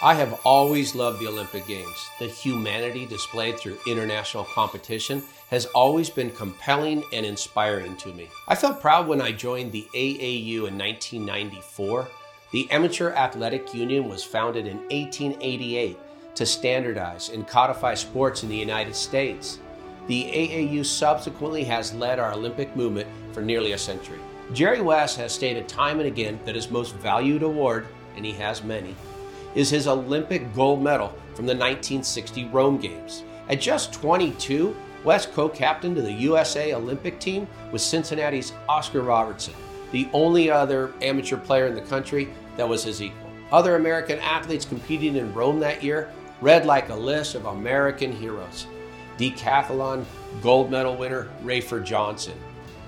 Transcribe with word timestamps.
I 0.00 0.14
have 0.14 0.40
always 0.44 0.94
loved 0.94 1.18
the 1.18 1.26
Olympic 1.26 1.66
Games. 1.66 2.08
The 2.20 2.28
humanity 2.28 3.04
displayed 3.04 3.58
through 3.58 3.80
international 3.84 4.44
competition 4.44 5.24
has 5.50 5.66
always 5.66 6.08
been 6.08 6.30
compelling 6.30 7.02
and 7.12 7.26
inspiring 7.26 7.96
to 7.96 8.12
me. 8.12 8.28
I 8.46 8.54
felt 8.54 8.80
proud 8.80 9.08
when 9.08 9.20
I 9.20 9.32
joined 9.32 9.72
the 9.72 9.88
AAU 9.92 10.68
in 10.68 10.78
1994. 10.78 12.06
The 12.52 12.70
Amateur 12.70 13.10
Athletic 13.10 13.74
Union 13.74 14.08
was 14.08 14.22
founded 14.22 14.68
in 14.68 14.76
1888 14.82 15.98
to 16.36 16.46
standardize 16.46 17.30
and 17.30 17.48
codify 17.48 17.94
sports 17.94 18.44
in 18.44 18.48
the 18.48 18.56
United 18.56 18.94
States. 18.94 19.58
The 20.06 20.30
AAU 20.32 20.86
subsequently 20.86 21.64
has 21.64 21.92
led 21.92 22.20
our 22.20 22.34
Olympic 22.34 22.76
movement 22.76 23.08
for 23.32 23.42
nearly 23.42 23.72
a 23.72 23.78
century. 23.78 24.20
Jerry 24.52 24.80
West 24.80 25.16
has 25.16 25.32
stated 25.32 25.66
time 25.66 25.98
and 25.98 26.06
again 26.06 26.38
that 26.44 26.54
his 26.54 26.70
most 26.70 26.94
valued 26.94 27.42
award, 27.42 27.88
and 28.14 28.24
he 28.24 28.32
has 28.32 28.62
many, 28.62 28.94
is 29.58 29.68
his 29.68 29.88
Olympic 29.88 30.54
gold 30.54 30.80
medal 30.80 31.08
from 31.34 31.44
the 31.44 31.52
1960 31.52 32.44
Rome 32.44 32.78
Games. 32.78 33.24
At 33.48 33.60
just 33.60 33.92
22, 33.92 34.76
West 35.02 35.32
co 35.32 35.48
captained 35.48 35.96
the 35.96 36.12
USA 36.12 36.74
Olympic 36.74 37.18
team 37.18 37.48
with 37.72 37.82
Cincinnati's 37.82 38.52
Oscar 38.68 39.00
Robertson, 39.00 39.54
the 39.90 40.08
only 40.12 40.48
other 40.48 40.92
amateur 41.02 41.36
player 41.36 41.66
in 41.66 41.74
the 41.74 41.80
country 41.80 42.28
that 42.56 42.68
was 42.68 42.84
his 42.84 43.02
equal. 43.02 43.32
Other 43.50 43.74
American 43.74 44.20
athletes 44.20 44.64
competing 44.64 45.16
in 45.16 45.34
Rome 45.34 45.58
that 45.58 45.82
year 45.82 46.12
read 46.40 46.64
like 46.64 46.90
a 46.90 46.94
list 46.94 47.34
of 47.34 47.46
American 47.46 48.12
heroes. 48.12 48.68
Decathlon 49.16 50.04
gold 50.40 50.70
medal 50.70 50.96
winner 50.96 51.30
Rafer 51.42 51.84
Johnson, 51.84 52.38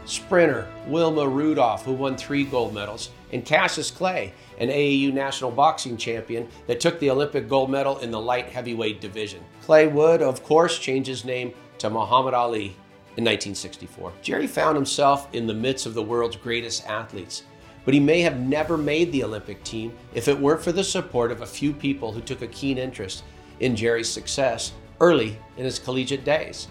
sprinter 0.05 0.69
Wilma 0.87 1.29
Rudolph, 1.29 1.85
who 1.85 1.93
won 1.93 2.17
three 2.17 2.45
gold 2.45 2.75
medals, 2.75 3.11
and 3.33 3.45
Cassius 3.45 3.91
Clay, 3.91 4.33
an 4.59 4.69
AAU 4.69 5.13
national 5.13 5.51
boxing 5.51 5.97
champion 5.97 6.49
that 6.67 6.81
took 6.81 6.98
the 6.98 7.11
Olympic 7.11 7.48
gold 7.48 7.70
medal 7.70 7.98
in 7.98 8.11
the 8.11 8.20
light 8.20 8.47
heavyweight 8.47 9.01
division. 9.01 9.42
Clay 9.62 9.87
would, 9.87 10.23
of 10.23 10.42
course, 10.42 10.79
change 10.79 11.07
his 11.07 11.25
name 11.25 11.53
to 11.79 11.91
Muhammad 11.91 12.34
Ali 12.34 12.77
in 13.17 13.25
1964. 13.25 14.12
Jerry 14.23 14.47
found 14.47 14.77
himself 14.77 15.29
in 15.34 15.47
the 15.47 15.55
midst 15.55 15.87
of 15.87 15.95
the 15.95 16.03
world's 16.03 16.37
greatest 16.37 16.87
athletes, 16.87 17.45
but 17.85 17.95
he 17.95 18.01
may 18.01 18.20
have 18.20 18.39
never 18.39 18.77
made 18.77 19.11
the 19.12 19.25
Olympic 19.25 19.62
team 19.64 19.92
if 20.14 20.29
it 20.29 20.39
weren't 20.39 20.62
for 20.62 20.73
the 20.73 20.85
support 20.85 21.33
of 21.33 21.42
a 21.42 21.47
few 21.47 21.73
people 21.73 22.12
who 22.12 22.20
took 22.20 22.42
a 22.42 22.47
keen 22.48 22.79
interest 22.79 23.25
in 23.61 23.77
Jerry's 23.77 24.09
success 24.09 24.73
early 25.01 25.39
in 25.57 25.64
his 25.64 25.79
collegiate 25.79 26.25
days. 26.25 26.69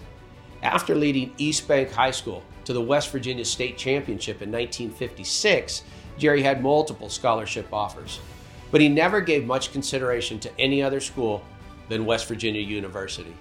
After 0.62 0.94
leading 0.94 1.32
East 1.38 1.66
Bank 1.66 1.90
High 1.90 2.10
School 2.10 2.42
to 2.70 2.74
the 2.74 2.80
West 2.80 3.10
Virginia 3.10 3.44
State 3.44 3.76
Championship 3.76 4.42
in 4.42 4.52
1956, 4.52 5.82
Jerry 6.18 6.40
had 6.40 6.62
multiple 6.62 7.08
scholarship 7.08 7.66
offers, 7.72 8.20
but 8.70 8.80
he 8.80 8.88
never 8.88 9.20
gave 9.20 9.44
much 9.44 9.72
consideration 9.72 10.38
to 10.38 10.56
any 10.56 10.80
other 10.80 11.00
school 11.00 11.42
than 11.88 12.06
West 12.06 12.28
Virginia 12.28 12.60
University. 12.60 13.34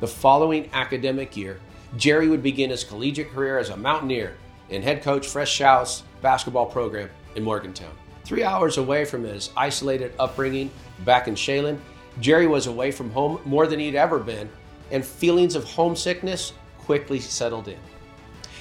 The 0.00 0.08
following 0.08 0.68
academic 0.72 1.36
year, 1.36 1.60
Jerry 1.96 2.28
would 2.28 2.42
begin 2.42 2.70
his 2.70 2.82
collegiate 2.82 3.30
career 3.30 3.58
as 3.58 3.68
a 3.68 3.76
Mountaineer 3.76 4.36
and 4.70 4.82
head 4.82 5.04
coach 5.04 5.28
Fred 5.28 5.46
Schaus 5.46 6.02
basketball 6.20 6.66
program 6.66 7.08
in 7.36 7.44
Morgantown. 7.44 7.94
Three 8.24 8.42
hours 8.42 8.76
away 8.76 9.04
from 9.04 9.22
his 9.22 9.50
isolated 9.56 10.14
upbringing 10.18 10.68
back 11.04 11.28
in 11.28 11.36
Chelyan, 11.36 11.78
Jerry 12.18 12.48
was 12.48 12.66
away 12.66 12.90
from 12.90 13.12
home 13.12 13.40
more 13.44 13.68
than 13.68 13.78
he'd 13.78 13.94
ever 13.94 14.18
been, 14.18 14.50
and 14.90 15.06
feelings 15.06 15.54
of 15.54 15.62
homesickness 15.62 16.54
quickly 16.76 17.20
settled 17.20 17.68
in. 17.68 17.78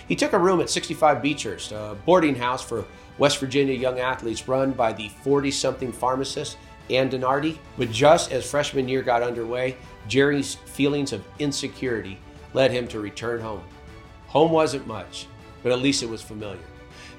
He 0.08 0.16
took 0.16 0.34
a 0.34 0.40
room 0.40 0.60
at 0.62 0.70
65 0.70 1.18
Beechurst, 1.18 1.72
a 1.72 1.96
boarding 1.96 2.36
house 2.36 2.64
for 2.64 2.86
West 3.18 3.40
Virginia 3.40 3.74
young 3.74 4.00
athletes 4.00 4.48
run 4.48 4.72
by 4.72 4.92
the 4.92 5.10
40 5.24 5.52
something 5.52 5.92
pharmacist 5.92 6.58
Ann 6.90 7.10
Donardi. 7.10 7.58
But 7.78 7.92
just 7.92 8.32
as 8.32 8.50
freshman 8.50 8.88
year 8.88 9.02
got 9.02 9.24
underway, 9.24 9.78
Jerry's 10.08 10.56
feelings 10.56 11.14
of 11.14 11.26
insecurity 11.40 12.20
led 12.54 12.72
him 12.72 12.88
to 12.90 13.00
return 13.00 13.40
home. 13.40 13.64
Home 14.28 14.52
wasn't 14.52 14.88
much, 14.88 15.28
but 15.62 15.72
at 15.72 15.80
least 15.80 16.04
it 16.04 16.10
was 16.10 16.22
familiar. 16.22 16.60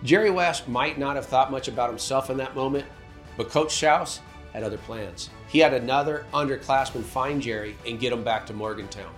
Jerry 0.03 0.31
West 0.31 0.69
might 0.69 0.99
not 0.99 1.16
have 1.16 1.27
thought 1.27 1.51
much 1.51 1.69
about 1.69 1.89
himself 1.89 2.28
in 2.28 2.37
that 2.37 2.55
moment, 2.55 2.84
but 3.37 3.49
Coach 3.49 3.72
Schaus 3.72 4.21
had 4.53 4.62
other 4.62 4.78
plans. 4.78 5.31
He 5.49 5.59
had 5.59 5.72
another 5.72 6.27
underclassman 6.34 7.03
find 7.03 7.41
Jerry 7.41 7.77
and 7.87 7.99
get 7.99 8.12
him 8.12 8.22
back 8.22 8.47
to 8.47 8.53
Morgantown. 8.53 9.12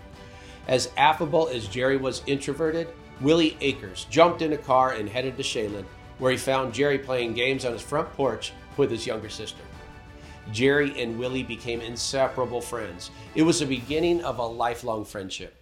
As 0.68 0.90
affable 0.96 1.48
as 1.48 1.66
Jerry 1.66 1.96
was 1.96 2.22
introverted, 2.26 2.88
Willie 3.20 3.56
Akers 3.60 4.06
jumped 4.10 4.42
in 4.42 4.52
a 4.52 4.58
car 4.58 4.92
and 4.92 5.08
headed 5.08 5.36
to 5.36 5.42
Chelyan, 5.42 5.86
where 6.18 6.32
he 6.32 6.36
found 6.36 6.74
Jerry 6.74 6.98
playing 6.98 7.34
games 7.34 7.64
on 7.64 7.72
his 7.72 7.82
front 7.82 8.12
porch 8.12 8.52
with 8.76 8.90
his 8.90 9.06
younger 9.06 9.28
sister. 9.28 9.62
Jerry 10.52 11.00
and 11.00 11.18
Willie 11.18 11.42
became 11.42 11.80
inseparable 11.80 12.60
friends. 12.60 13.10
It 13.34 13.42
was 13.42 13.60
the 13.60 13.66
beginning 13.66 14.22
of 14.22 14.38
a 14.38 14.46
lifelong 14.46 15.04
friendship. 15.04 15.60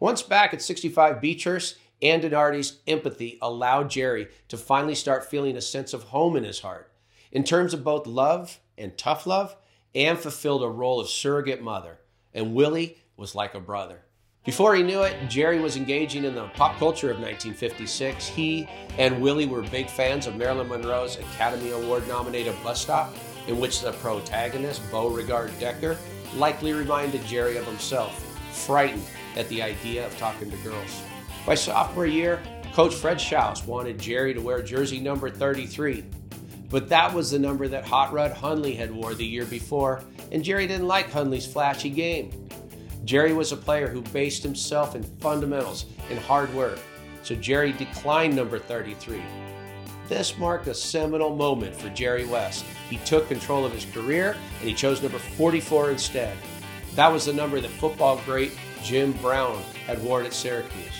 Once 0.00 0.22
back 0.22 0.52
at 0.52 0.60
65 0.60 1.16
Beechurst, 1.16 1.76
Ann 2.02 2.20
Donardi's 2.20 2.78
empathy 2.86 3.38
allowed 3.40 3.88
Jerry 3.88 4.28
to 4.48 4.58
finally 4.58 4.94
start 4.94 5.30
feeling 5.30 5.56
a 5.56 5.62
sense 5.62 5.94
of 5.94 6.04
home 6.04 6.36
in 6.36 6.44
his 6.44 6.60
heart. 6.60 6.92
In 7.32 7.44
terms 7.44 7.72
of 7.72 7.84
both 7.84 8.06
love 8.06 8.58
and 8.76 8.98
tough 8.98 9.26
love, 9.26 9.56
Anne 9.94 10.16
fulfilled 10.16 10.62
a 10.62 10.68
role 10.68 11.00
of 11.00 11.08
surrogate 11.08 11.62
mother, 11.62 11.98
and 12.34 12.54
Willie 12.54 12.98
was 13.16 13.34
like 13.34 13.54
a 13.54 13.60
brother. 13.60 14.02
Before 14.46 14.76
he 14.76 14.84
knew 14.84 15.02
it, 15.02 15.16
Jerry 15.28 15.58
was 15.58 15.76
engaging 15.76 16.24
in 16.24 16.36
the 16.36 16.46
pop 16.50 16.78
culture 16.78 17.10
of 17.10 17.16
1956. 17.16 18.28
He 18.28 18.68
and 18.96 19.20
Willie 19.20 19.46
were 19.46 19.62
big 19.62 19.90
fans 19.90 20.28
of 20.28 20.36
Marilyn 20.36 20.68
Monroe's 20.68 21.18
Academy 21.18 21.72
Award 21.72 22.06
nominated 22.06 22.54
Bus 22.62 22.80
Stop, 22.80 23.12
in 23.48 23.58
which 23.58 23.80
the 23.80 23.90
protagonist, 23.94 24.88
Beauregard 24.92 25.50
Decker, 25.58 25.98
likely 26.36 26.72
reminded 26.72 27.24
Jerry 27.26 27.56
of 27.56 27.66
himself, 27.66 28.22
frightened 28.52 29.02
at 29.34 29.48
the 29.48 29.60
idea 29.62 30.06
of 30.06 30.16
talking 30.16 30.48
to 30.48 30.56
girls. 30.58 31.02
By 31.44 31.56
sophomore 31.56 32.06
year, 32.06 32.40
Coach 32.72 32.94
Fred 32.94 33.16
Schaus 33.16 33.66
wanted 33.66 33.98
Jerry 33.98 34.32
to 34.32 34.40
wear 34.40 34.62
jersey 34.62 35.00
number 35.00 35.28
33, 35.28 36.04
but 36.70 36.88
that 36.88 37.12
was 37.12 37.32
the 37.32 37.38
number 37.40 37.66
that 37.66 37.84
Hot 37.84 38.12
Rod 38.12 38.30
Hundley 38.30 38.76
had 38.76 38.92
wore 38.92 39.14
the 39.14 39.26
year 39.26 39.44
before, 39.44 40.04
and 40.30 40.44
Jerry 40.44 40.68
didn't 40.68 40.86
like 40.86 41.10
Hundley's 41.10 41.52
flashy 41.52 41.90
game. 41.90 42.45
Jerry 43.06 43.32
was 43.32 43.52
a 43.52 43.56
player 43.56 43.86
who 43.86 44.02
based 44.02 44.42
himself 44.42 44.96
in 44.96 45.04
fundamentals 45.04 45.86
and 46.10 46.18
hard 46.18 46.52
work, 46.52 46.80
so 47.22 47.36
Jerry 47.36 47.70
declined 47.70 48.34
number 48.34 48.58
33. 48.58 49.22
This 50.08 50.36
marked 50.38 50.66
a 50.66 50.74
seminal 50.74 51.36
moment 51.36 51.76
for 51.76 51.88
Jerry 51.90 52.26
West. 52.26 52.64
He 52.90 52.98
took 52.98 53.28
control 53.28 53.64
of 53.64 53.70
his 53.70 53.84
career 53.84 54.36
and 54.58 54.68
he 54.68 54.74
chose 54.74 55.00
number 55.00 55.20
44 55.20 55.92
instead. 55.92 56.36
That 56.96 57.12
was 57.12 57.26
the 57.26 57.32
number 57.32 57.60
that 57.60 57.70
football 57.70 58.20
great 58.24 58.50
Jim 58.82 59.12
Brown 59.22 59.62
had 59.86 60.02
worn 60.02 60.26
at 60.26 60.34
Syracuse. 60.34 60.98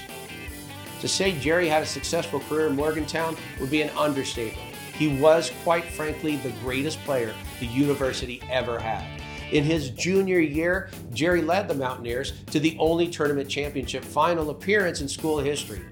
To 1.01 1.09
say 1.09 1.37
Jerry 1.41 1.67
had 1.69 1.83
a 1.83 1.87
successful 1.87 2.39
career 2.39 2.69
in 2.69 2.77
Morgantown 2.77 3.37
would 3.59 3.71
be 3.71 3.83
an 3.83 3.91
understatement. 3.99 4.77
He 4.97 5.19
was, 5.19 5.51
quite 5.65 5.85
frankly, 5.85 6.37
the 6.37 6.51
greatest 6.63 7.01
player 7.01 7.35
the 7.59 7.67
university 7.67 8.41
ever 8.49 8.79
had. 8.79 9.05
In 9.53 9.63
his 9.63 9.91
junior 9.91 10.41
year, 10.41 10.91
Jerry 11.13 11.41
led 11.41 11.69
the 11.69 11.75
Mountaineers 11.75 12.33
to 12.47 12.59
the 12.59 12.77
only 12.81 13.09
tournament 13.09 13.49
championship 13.49 14.05
final 14.05 14.51
appearance 14.51 15.01
in 15.01 15.09
school 15.09 15.39
history. 15.39 15.83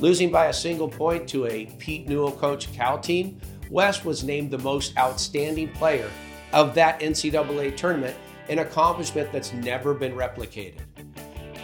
Losing 0.00 0.30
by 0.30 0.46
a 0.46 0.52
single 0.52 0.88
point 0.88 1.28
to 1.28 1.46
a 1.46 1.66
Pete 1.78 2.08
Newell 2.08 2.32
coach 2.32 2.72
Cal 2.72 2.98
team, 2.98 3.40
West 3.70 4.04
was 4.04 4.24
named 4.24 4.50
the 4.50 4.58
most 4.58 4.96
outstanding 4.98 5.68
player 5.72 6.10
of 6.52 6.74
that 6.74 7.00
NCAA 7.00 7.76
tournament, 7.76 8.16
an 8.48 8.58
accomplishment 8.58 9.30
that's 9.32 9.52
never 9.52 9.94
been 9.94 10.12
replicated. 10.12 10.80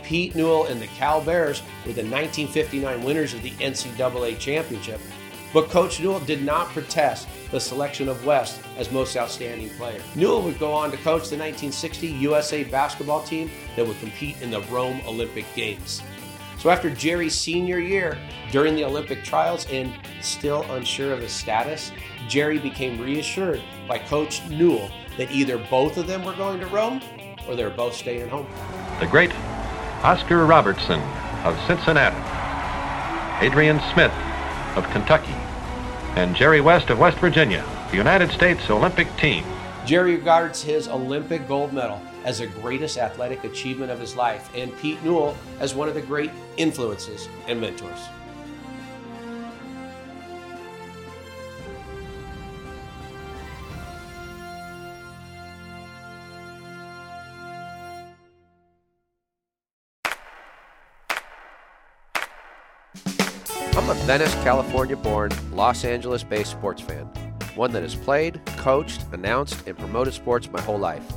Pete 0.04 0.34
Newell 0.34 0.66
and 0.66 0.80
the 0.80 0.86
Cal 0.88 1.20
Bears 1.20 1.60
were 1.86 1.92
the 1.92 2.02
1959 2.02 3.02
winners 3.02 3.34
of 3.34 3.42
the 3.42 3.50
NCAA 3.52 4.38
championship, 4.38 5.00
but 5.52 5.68
Coach 5.70 6.00
Newell 6.00 6.20
did 6.20 6.42
not 6.42 6.68
protest 6.68 7.28
the 7.50 7.60
selection 7.60 8.08
of 8.08 8.24
West 8.24 8.60
as 8.76 8.90
most 8.90 9.16
outstanding 9.16 9.70
player. 9.70 10.00
Newell 10.14 10.42
would 10.42 10.58
go 10.58 10.72
on 10.72 10.90
to 10.90 10.96
coach 10.98 11.28
the 11.28 11.36
1960 11.36 12.08
USA 12.08 12.64
basketball 12.64 13.22
team 13.22 13.50
that 13.76 13.86
would 13.86 13.98
compete 14.00 14.40
in 14.40 14.50
the 14.50 14.60
Rome 14.62 15.00
Olympic 15.06 15.44
Games. 15.54 16.02
So 16.58 16.70
after 16.70 16.90
Jerry's 16.90 17.34
senior 17.34 17.80
year 17.80 18.16
during 18.52 18.76
the 18.76 18.84
Olympic 18.84 19.24
trials 19.24 19.66
and 19.70 19.92
still 20.20 20.62
unsure 20.70 21.12
of 21.12 21.20
his 21.20 21.32
status, 21.32 21.90
Jerry 22.28 22.58
became 22.58 23.00
reassured 23.00 23.60
by 23.88 23.98
Coach 23.98 24.46
Newell 24.48 24.90
that 25.18 25.30
either 25.30 25.58
both 25.58 25.96
of 25.96 26.06
them 26.06 26.24
were 26.24 26.34
going 26.34 26.60
to 26.60 26.66
Rome 26.66 27.02
or 27.48 27.56
they 27.56 27.64
were 27.64 27.70
both 27.70 27.94
staying 27.94 28.28
home. 28.28 28.46
The 29.00 29.06
great 29.06 29.34
Oscar 30.04 30.46
Robertson 30.46 31.00
of 31.44 31.58
Cincinnati, 31.66 32.16
Adrian 33.44 33.80
Smith 33.92 34.12
of 34.76 34.88
Kentucky, 34.90 35.34
and 36.16 36.36
Jerry 36.36 36.60
West 36.60 36.90
of 36.90 36.98
West 36.98 37.18
Virginia, 37.18 37.64
the 37.90 37.96
United 37.96 38.30
States 38.30 38.68
Olympic 38.68 39.14
team. 39.16 39.44
Jerry 39.86 40.16
regards 40.16 40.62
his 40.62 40.86
Olympic 40.86 41.48
gold 41.48 41.72
medal 41.72 42.00
as 42.24 42.38
the 42.38 42.46
greatest 42.46 42.98
athletic 42.98 43.44
achievement 43.44 43.90
of 43.90 43.98
his 43.98 44.14
life, 44.14 44.50
and 44.54 44.76
Pete 44.78 45.02
Newell 45.02 45.36
as 45.58 45.74
one 45.74 45.88
of 45.88 45.94
the 45.94 46.02
great 46.02 46.30
influences 46.56 47.28
and 47.48 47.60
mentors. 47.60 47.98
I'm 63.74 63.88
a 63.88 63.94
Venice, 64.04 64.34
California 64.44 64.96
born, 64.96 65.30
Los 65.50 65.86
Angeles 65.86 66.22
based 66.22 66.50
sports 66.50 66.82
fan, 66.82 67.06
one 67.54 67.72
that 67.72 67.82
has 67.82 67.94
played, 67.94 68.38
coached, 68.58 69.02
announced, 69.12 69.66
and 69.66 69.78
promoted 69.78 70.12
sports 70.12 70.50
my 70.52 70.60
whole 70.60 70.78
life. 70.78 71.10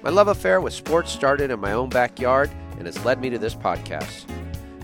My 0.00 0.10
love 0.10 0.28
affair 0.28 0.60
with 0.60 0.72
sports 0.72 1.10
started 1.10 1.50
in 1.50 1.58
my 1.58 1.72
own 1.72 1.88
backyard 1.88 2.48
and 2.78 2.86
has 2.86 3.04
led 3.04 3.20
me 3.20 3.28
to 3.30 3.38
this 3.38 3.56
podcast. 3.56 4.24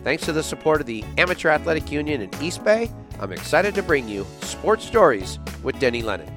Thanks 0.02 0.24
to 0.24 0.32
the 0.32 0.42
support 0.42 0.80
of 0.80 0.88
the 0.88 1.04
Amateur 1.16 1.48
Athletic 1.48 1.92
Union 1.92 2.22
in 2.22 2.42
East 2.42 2.64
Bay, 2.64 2.90
I'm 3.20 3.30
excited 3.30 3.76
to 3.76 3.84
bring 3.84 4.08
you 4.08 4.26
Sports 4.40 4.84
Stories 4.84 5.38
with 5.62 5.78
Denny 5.78 6.02
Lennon. 6.02 6.32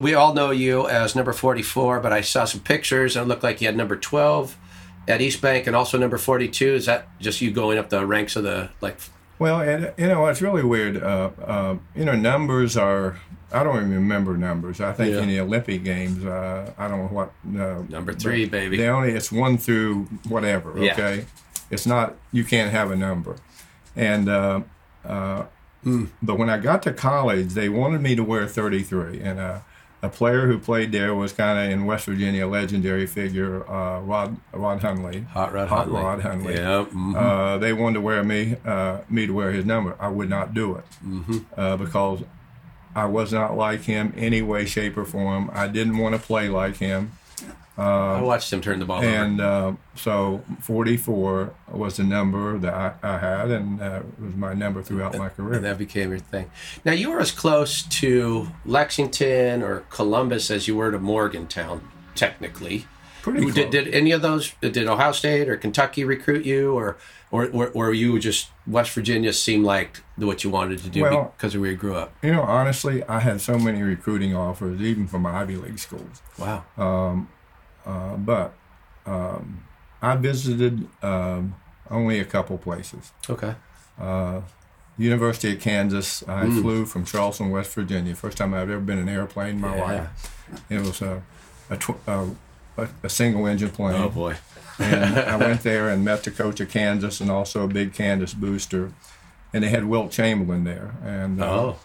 We 0.00 0.14
all 0.14 0.32
know 0.32 0.50
you 0.50 0.88
as 0.88 1.14
number 1.14 1.34
44, 1.34 2.00
but 2.00 2.12
I 2.12 2.22
saw 2.22 2.46
some 2.46 2.60
pictures 2.60 3.16
and 3.16 3.26
it 3.26 3.28
looked 3.28 3.42
like 3.42 3.60
you 3.60 3.68
had 3.68 3.76
number 3.76 3.96
12 3.96 4.56
at 5.08 5.20
East 5.20 5.40
Bank 5.40 5.66
and 5.66 5.74
also 5.76 5.98
number 5.98 6.18
42. 6.18 6.74
Is 6.74 6.86
that 6.86 7.06
just 7.20 7.40
you 7.40 7.50
going 7.50 7.78
up 7.78 7.90
the 7.90 8.04
ranks 8.06 8.36
of 8.36 8.44
the 8.44 8.70
like? 8.80 8.96
Well, 9.38 9.60
and 9.60 9.92
you 9.96 10.06
know 10.06 10.26
it's 10.26 10.40
really 10.40 10.62
weird. 10.62 11.02
Uh, 11.02 11.30
uh, 11.44 11.76
you 11.94 12.04
know, 12.04 12.14
numbers 12.14 12.76
are. 12.76 13.18
I 13.52 13.62
don't 13.62 13.76
even 13.76 13.94
remember 13.94 14.36
numbers. 14.36 14.80
I 14.80 14.92
think 14.92 15.14
Yeah. 15.14 15.22
in 15.22 15.28
the 15.28 15.38
Olympic 15.40 15.84
Games, 15.84 16.24
uh, 16.24 16.72
I 16.78 16.88
don't 16.88 16.98
know 16.98 17.08
what. 17.08 17.32
Uh, 17.46 17.82
Number 17.88 18.12
three, 18.12 18.46
baby. 18.46 18.76
They 18.76 18.88
only 18.88 19.12
it's 19.12 19.30
one 19.30 19.58
through 19.58 20.04
whatever. 20.28 20.72
Yeah. 20.76 20.92
Okay, 20.92 21.24
it's 21.70 21.86
not. 21.86 22.14
You 22.32 22.44
can't 22.44 22.70
have 22.72 22.90
a 22.90 22.96
number, 22.96 23.36
and. 23.96 24.28
Uh, 24.28 24.60
uh, 25.04 25.44
Hmm. 25.84 26.06
But 26.22 26.38
when 26.38 26.48
I 26.48 26.56
got 26.56 26.82
to 26.84 26.94
college, 26.94 27.48
they 27.52 27.68
wanted 27.68 28.00
me 28.00 28.16
to 28.16 28.24
wear 28.24 28.46
33, 28.48 29.20
and 29.20 29.38
uh, 29.38 29.58
a 30.04 30.08
player 30.08 30.46
who 30.46 30.58
played 30.58 30.92
there 30.92 31.14
was 31.14 31.32
kind 31.32 31.58
of 31.58 31.70
in 31.72 31.86
West 31.86 32.04
Virginia, 32.06 32.46
a 32.46 32.48
legendary 32.48 33.06
figure, 33.06 33.68
uh, 33.70 34.00
Rod 34.00 34.36
Rod 34.52 34.80
Hundley. 34.80 35.20
Hot 35.36 35.52
Rod 35.52 35.68
Hot 35.68 35.78
Hundley. 35.86 36.02
Rod 36.02 36.20
Hundley. 36.20 36.54
Yeah. 36.54 36.84
mhm. 36.92 37.14
Uh, 37.16 37.58
they 37.58 37.72
wanted 37.72 37.94
to 37.94 38.00
wear 38.00 38.22
me, 38.22 38.56
uh, 38.66 38.98
me 39.08 39.26
to 39.26 39.32
wear 39.32 39.50
his 39.52 39.64
number. 39.64 39.96
I 39.98 40.08
would 40.08 40.28
not 40.28 40.52
do 40.54 40.74
it 40.76 40.84
Mm-hmm. 41.06 41.38
uh, 41.56 41.76
because 41.76 42.22
I 42.94 43.06
was 43.06 43.32
not 43.32 43.56
like 43.56 43.82
him 43.82 44.12
any 44.16 44.42
way, 44.42 44.66
shape, 44.66 44.96
or 44.96 45.04
form. 45.04 45.50
I 45.52 45.66
didn't 45.68 45.98
want 45.98 46.14
to 46.14 46.20
play 46.20 46.48
like 46.48 46.76
him, 46.76 47.12
I 47.82 48.20
watched 48.22 48.52
him 48.52 48.60
turn 48.60 48.78
the 48.78 48.84
ball 48.84 48.98
over. 48.98 49.06
and 49.08 49.40
uh, 49.40 49.72
so 49.96 50.42
44 50.60 51.52
was 51.72 51.96
the 51.96 52.04
number 52.04 52.56
that 52.58 52.72
I, 52.74 52.94
I 53.02 53.18
had, 53.18 53.50
and 53.50 53.80
uh, 53.80 54.02
it 54.18 54.22
was 54.22 54.34
my 54.36 54.54
number 54.54 54.82
throughout 54.82 55.16
my 55.16 55.28
career. 55.28 55.54
And 55.54 55.64
that 55.64 55.78
became 55.78 56.10
your 56.10 56.20
thing. 56.20 56.50
Now 56.84 56.92
you 56.92 57.10
were 57.10 57.20
as 57.20 57.32
close 57.32 57.82
to 57.82 58.48
Lexington 58.64 59.62
or 59.62 59.80
Columbus 59.90 60.50
as 60.50 60.68
you 60.68 60.76
were 60.76 60.90
to 60.92 60.98
Morgantown, 60.98 61.88
technically. 62.14 62.86
Pretty 63.22 63.40
Did, 63.46 63.54
close. 63.54 63.70
did 63.70 63.94
any 63.94 64.12
of 64.12 64.20
those? 64.20 64.52
Did 64.60 64.86
Ohio 64.86 65.12
State 65.12 65.48
or 65.48 65.56
Kentucky 65.56 66.04
recruit 66.04 66.44
you, 66.44 66.74
or 66.74 66.98
or 67.30 67.48
or, 67.48 67.68
or 67.68 67.94
you 67.94 68.18
just 68.18 68.50
West 68.66 68.90
Virginia 68.90 69.32
seemed 69.32 69.64
like 69.64 70.02
what 70.16 70.44
you 70.44 70.50
wanted 70.50 70.80
to 70.80 70.90
do 70.90 71.00
Well- 71.00 71.32
because 71.34 71.54
of 71.54 71.62
where 71.62 71.70
you 71.70 71.76
grew 71.76 71.94
up? 71.94 72.12
You 72.22 72.32
know, 72.32 72.42
honestly, 72.42 73.02
I 73.04 73.20
had 73.20 73.40
so 73.40 73.58
many 73.58 73.82
recruiting 73.82 74.36
offers, 74.36 74.82
even 74.82 75.06
from 75.06 75.24
Ivy 75.24 75.56
League 75.56 75.78
schools. 75.78 76.20
Wow. 76.38 76.64
Uh, 77.86 78.16
but 78.16 78.54
um, 79.06 79.64
I 80.02 80.16
visited 80.16 80.88
um, 81.02 81.54
only 81.90 82.18
a 82.20 82.24
couple 82.24 82.56
places. 82.58 83.12
Okay. 83.28 83.54
University 84.96 85.52
of 85.54 85.60
Kansas. 85.60 86.22
I 86.28 86.44
Hmm. 86.46 86.60
flew 86.62 86.86
from 86.86 87.04
Charleston, 87.04 87.50
West 87.50 87.74
Virginia. 87.74 88.14
First 88.14 88.38
time 88.38 88.54
I've 88.54 88.70
ever 88.70 88.78
been 88.80 88.98
in 88.98 89.08
an 89.08 89.14
airplane 89.14 89.56
in 89.56 89.60
my 89.60 89.76
Yeah. 89.76 89.82
life. 89.82 90.64
It 90.70 90.80
was 90.80 91.02
a 91.02 91.22
a, 91.70 91.76
tw- 91.78 91.96
a, 92.06 92.28
a 93.02 93.08
single 93.08 93.46
engine 93.46 93.70
plane. 93.70 94.00
Oh 94.00 94.08
boy. 94.10 94.36
and 94.78 95.18
I 95.18 95.36
went 95.36 95.62
there 95.62 95.88
and 95.88 96.04
met 96.04 96.22
the 96.24 96.30
coach 96.30 96.60
of 96.60 96.68
Kansas 96.68 97.20
and 97.20 97.30
also 97.30 97.64
a 97.64 97.68
big 97.68 97.92
Kansas 97.94 98.34
booster. 98.34 98.92
And 99.52 99.64
they 99.64 99.68
had 99.68 99.84
Wilt 99.86 100.10
Chamberlain 100.12 100.64
there. 100.64 100.94
And 101.02 101.40
uh, 101.42 101.44
Oh. 101.50 101.76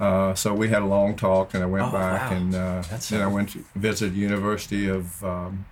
Uh, 0.00 0.34
so 0.34 0.54
we 0.54 0.68
had 0.68 0.82
a 0.82 0.86
long 0.86 1.16
talk, 1.16 1.54
and 1.54 1.62
I 1.62 1.66
went 1.66 1.86
Oh, 1.88 1.92
back, 1.92 2.30
wow. 2.30 2.36
and 2.36 2.54
uh, 2.54 2.82
then 3.10 3.20
I 3.22 3.26
went 3.26 3.50
to 3.50 3.64
visit 3.74 4.12
University 4.12 4.88
of 4.88 5.22
um, 5.24 5.64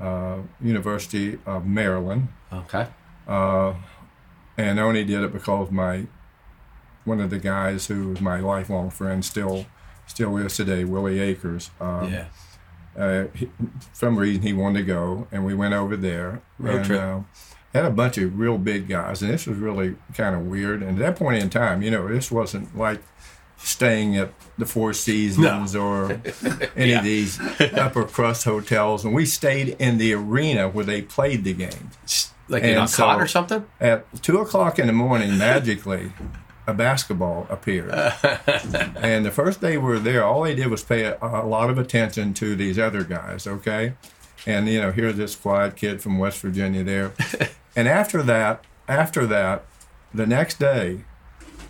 uh, 0.00 0.38
University 0.60 1.38
of 1.46 1.66
Maryland, 1.66 2.28
Okay. 2.52 2.86
uh, 3.26 3.74
and 4.56 4.78
I 4.78 4.82
only 4.82 5.04
did 5.04 5.22
it 5.22 5.32
because 5.32 5.70
my 5.70 6.06
one 7.04 7.20
of 7.20 7.30
the 7.30 7.38
guys 7.38 7.86
who 7.86 8.08
was 8.10 8.20
my 8.20 8.38
lifelong 8.40 8.90
friend 8.90 9.24
still 9.24 9.66
still 10.06 10.36
is 10.36 10.56
today, 10.56 10.84
Willie 10.84 11.20
Akers. 11.20 11.70
Um, 11.80 12.12
yeah. 12.12 12.26
uh, 12.96 13.24
he, 13.34 13.46
for 13.46 13.94
some 13.94 14.16
reason 14.18 14.42
he 14.42 14.52
wanted 14.52 14.80
to 14.80 14.84
go, 14.84 15.26
and 15.32 15.44
we 15.44 15.54
went 15.54 15.74
over 15.74 15.96
there. 15.96 16.42
Road 16.58 16.76
and, 16.76 16.84
trip. 16.84 17.22
Had 17.74 17.84
a 17.84 17.90
bunch 17.90 18.16
of 18.18 18.38
real 18.38 18.56
big 18.56 18.88
guys, 18.88 19.20
and 19.20 19.30
this 19.30 19.46
was 19.46 19.58
really 19.58 19.96
kind 20.14 20.34
of 20.34 20.46
weird. 20.46 20.82
And 20.82 20.92
at 20.92 20.98
that 20.98 21.16
point 21.16 21.42
in 21.42 21.50
time, 21.50 21.82
you 21.82 21.90
know, 21.90 22.08
this 22.08 22.30
wasn't 22.30 22.76
like 22.76 23.02
staying 23.58 24.16
at 24.16 24.32
the 24.56 24.64
Four 24.66 24.92
Seasons 24.92 25.74
or 25.76 26.20
any 26.76 26.90
Yeah. 26.92 26.98
of 26.98 27.04
these 27.04 27.40
upper 27.74 28.04
crust 28.04 28.44
hotels. 28.44 29.04
And 29.04 29.12
we 29.14 29.26
stayed 29.26 29.76
in 29.78 29.98
the 29.98 30.14
arena 30.14 30.68
where 30.68 30.84
they 30.84 31.02
played 31.02 31.44
the 31.44 31.52
game. 31.52 31.90
Like 32.48 32.62
you 32.62 32.70
And 32.70 32.76
got 32.78 32.90
so- 32.90 33.02
caught 33.04 33.20
or 33.20 33.26
something? 33.26 33.66
At 33.80 34.06
two 34.22 34.38
o'clock 34.38 34.78
in 34.78 34.86
the 34.86 34.92
morning, 34.92 35.36
magically, 35.38 36.12
a 36.66 36.72
basketball 36.74 37.46
appeared. 37.50 37.90
and 38.96 39.24
the 39.24 39.30
first 39.30 39.60
day 39.60 39.76
we 39.76 39.84
were 39.84 39.98
there, 39.98 40.24
all 40.24 40.42
they 40.42 40.54
did 40.54 40.68
was 40.68 40.82
pay 40.82 41.04
a, 41.04 41.18
a 41.20 41.46
lot 41.46 41.70
of 41.70 41.78
attention 41.78 42.34
to 42.34 42.54
these 42.56 42.78
other 42.78 43.04
guys, 43.04 43.46
okay? 43.46 43.94
And, 44.46 44.68
you 44.68 44.80
know, 44.80 44.92
here's 44.92 45.16
this 45.16 45.34
quiet 45.34 45.76
kid 45.76 46.00
from 46.02 46.18
West 46.18 46.40
Virginia 46.40 46.82
there. 46.84 47.12
and 47.76 47.86
after 47.88 48.22
that, 48.22 48.64
after 48.88 49.26
that, 49.26 49.64
the 50.14 50.26
next 50.26 50.58
day, 50.58 51.04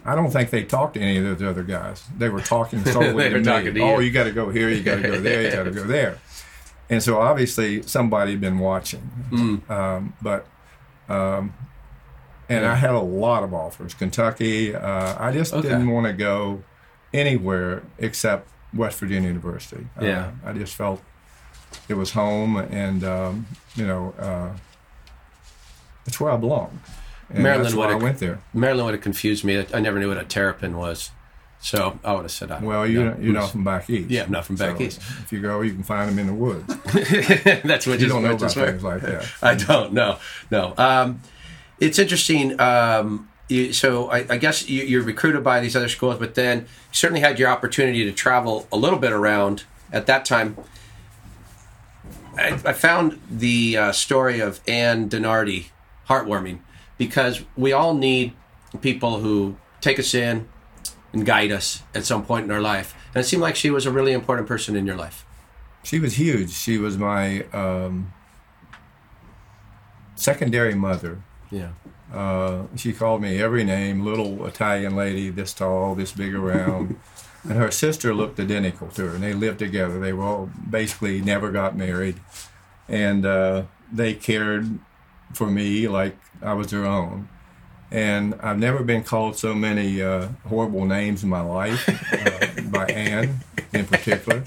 I 0.08 0.14
don't 0.14 0.31
think 0.31 0.50
they 0.50 0.64
talked 0.64 0.94
to 0.94 1.00
any 1.00 1.19
of 1.19 1.25
those 1.38 1.49
other 1.49 1.62
guys. 1.62 2.05
They 2.16 2.28
were 2.28 2.40
talking 2.40 2.84
solely 2.84 3.12
They 3.25 3.28
to 3.28 3.34
were 3.34 3.38
me. 3.40 3.44
talking 3.44 3.75
to 3.75 3.81
oh, 3.81 3.99
you. 3.99 4.06
you 4.06 4.12
got 4.12 4.25
to 4.25 4.32
go 4.32 4.50
here, 4.50 4.69
you 4.70 4.82
got 4.82 4.96
to 4.96 5.02
go 5.02 5.20
there, 5.20 5.43
you 5.43 5.50
got 5.50 5.64
to 5.64 5.70
go 5.70 5.84
there. 5.84 6.19
And 6.90 7.02
so 7.02 7.20
obviously 7.20 7.82
somebody 7.82 8.31
had 8.32 8.40
been 8.40 8.58
watching. 8.58 9.00
Hmm. 9.00 9.56
Um, 9.70 10.14
but 10.22 10.46
um, 11.08 11.52
and 12.49 12.64
I 12.64 12.75
had 12.76 12.90
a 12.90 13.00
lot 13.00 13.43
of 13.43 13.52
offers. 13.52 13.93
Kentucky. 13.94 14.75
Uh, 14.75 15.14
I 15.23 15.32
just 15.32 15.52
Okay. 15.52 15.68
didn't 15.68 15.90
want 15.90 16.06
to 16.06 16.12
go 16.14 16.62
anywhere 17.12 17.82
except 17.99 18.49
West 18.73 18.99
Virginia 19.00 19.28
University. 19.28 19.87
Uh, 20.00 20.04
Yeah. 20.04 20.30
I 20.44 20.52
just 20.54 20.75
felt 20.75 21.02
it 21.88 21.94
was 21.94 22.12
home, 22.12 22.56
and 22.56 23.04
um, 23.04 23.47
you 23.76 23.87
know, 23.87 24.14
uh, 24.18 24.56
it's 26.06 26.18
where 26.18 26.32
I 26.32 26.37
belong. 26.38 26.80
And 27.30 27.42
Maryland 27.42 27.66
that's 27.66 27.75
why 27.75 27.92
I 27.92 27.94
went 27.94 28.18
there. 28.18 28.40
Maryland 28.54 28.87
would 28.87 28.94
have 28.94 29.02
confused 29.02 29.44
me. 29.44 29.64
I 29.75 29.80
never 29.80 29.99
knew 29.99 30.08
what 30.08 30.16
a 30.18 30.25
terrapin 30.25 30.76
was, 30.76 31.11
so 31.61 31.99
I 32.02 32.12
would 32.14 32.23
have 32.23 32.30
said, 32.30 32.50
I, 32.50 32.64
Well, 32.64 32.87
you 32.87 33.04
no, 33.04 33.16
you're 33.20 33.35
not 33.35 33.50
from 33.50 33.64
back 33.64 33.90
east. 33.90 34.11
Yeah, 34.11 34.25
I'm 34.25 34.30
not 34.30 34.47
from 34.47 34.56
back 34.56 34.78
So 34.78 34.82
east. 34.82 34.99
If 35.23 35.32
you 35.32 35.40
go, 35.40 35.61
you 35.61 35.73
can 35.73 35.82
find 35.82 36.08
them 36.08 36.18
in 36.18 36.26
the 36.26 36.35
woods. 36.35 36.66
That's 37.64 37.87
what 37.87 38.00
You 38.00 38.08
don't 38.08 38.23
know 38.23 38.35
about 38.35 38.52
things 38.52 38.82
like 38.82 39.02
that. 39.02 39.30
I 39.42 39.54
don't. 39.54 39.92
know. 39.92 40.18
no. 40.50 40.75
Um, 40.78 41.20
it's 41.80 41.99
interesting. 41.99 42.58
Um, 42.61 43.28
you, 43.49 43.73
so 43.73 44.11
I, 44.11 44.26
I 44.28 44.37
guess 44.37 44.68
you, 44.68 44.85
you're 44.85 45.02
recruited 45.02 45.42
by 45.42 45.61
these 45.61 45.75
other 45.75 45.88
schools, 45.88 46.18
but 46.18 46.35
then 46.35 46.61
you 46.61 46.66
certainly 46.92 47.20
had 47.20 47.38
your 47.38 47.49
opportunity 47.49 48.04
to 48.04 48.12
travel 48.12 48.66
a 48.70 48.76
little 48.76 48.99
bit 48.99 49.12
around 49.12 49.64
at 49.92 50.06
that 50.06 50.25
time. 50.25 50.56
I, 52.37 52.52
I 52.64 52.73
found 52.73 53.20
the 53.30 53.76
uh, 53.76 53.92
story 53.92 54.40
of 54.40 54.61
Anne 54.68 55.08
Donardi 55.08 55.66
heartwarming 56.08 56.61
because 56.99 57.45
we 57.57 57.73
all 57.73 57.95
need 57.95 58.35
people 58.81 59.21
who 59.21 59.57
take 59.81 59.99
us 59.99 60.14
in 60.14 60.49
and 61.12 61.25
guide 61.25 61.50
us 61.50 61.83
at 61.95 62.05
some 62.05 62.25
point 62.25 62.45
in 62.45 62.50
our 62.50 62.61
life. 62.61 62.95
And 63.14 63.25
it 63.25 63.28
seemed 63.28 63.43
like 63.43 63.57
she 63.57 63.71
was 63.71 63.87
a 63.87 63.90
really 63.90 64.12
important 64.12 64.47
person 64.47 64.76
in 64.76 64.87
your 64.87 64.97
life. 64.97 65.25
She 65.83 65.99
was 65.99 66.19
huge. 66.19 66.50
She 66.50 66.76
was 66.76 66.99
my 66.99 67.45
um, 67.52 68.12
secondary 70.17 70.75
mother. 70.75 71.23
Yeah. 71.50 71.71
Uh, 72.12 72.64
she 72.76 72.93
called 72.93 73.23
me 73.23 73.40
every 73.40 73.64
name, 73.64 74.05
little 74.05 74.45
Italian 74.47 74.97
lady, 74.97 75.31
this 75.31 75.52
tall, 75.52 75.95
this 75.95 76.12
big 76.12 76.35
around. 76.35 76.99
and 77.45 77.52
her 77.52 77.71
sister 77.71 78.14
looked 78.14 78.40
identical 78.40 78.88
to 78.88 79.09
her, 79.09 79.14
and 79.14 79.23
they 79.23 79.35
lived 79.35 79.59
together. 79.59 80.00
They 80.00 80.12
were 80.12 80.25
all 80.25 80.50
basically 80.69 81.21
never 81.21 81.50
got 81.50 81.76
married. 81.76 82.21
And 82.88 83.25
uh, 83.25 83.64
they 83.93 84.14
cared 84.14 84.78
for 85.32 85.47
me 85.47 85.88
like 85.88 86.16
I 86.42 86.54
was 86.54 86.70
their 86.70 86.87
own. 86.87 87.28
And 87.90 88.35
I've 88.42 88.58
never 88.58 88.82
been 88.82 89.02
called 89.02 89.37
so 89.37 89.54
many 89.54 90.02
uh, 90.02 90.28
horrible 90.47 90.85
names 90.85 91.23
in 91.23 91.30
my 91.30 91.40
life 91.40 91.88
uh, 92.12 92.62
by 92.70 92.87
Anne 92.87 93.40
in 93.73 93.87
particular. 93.87 94.44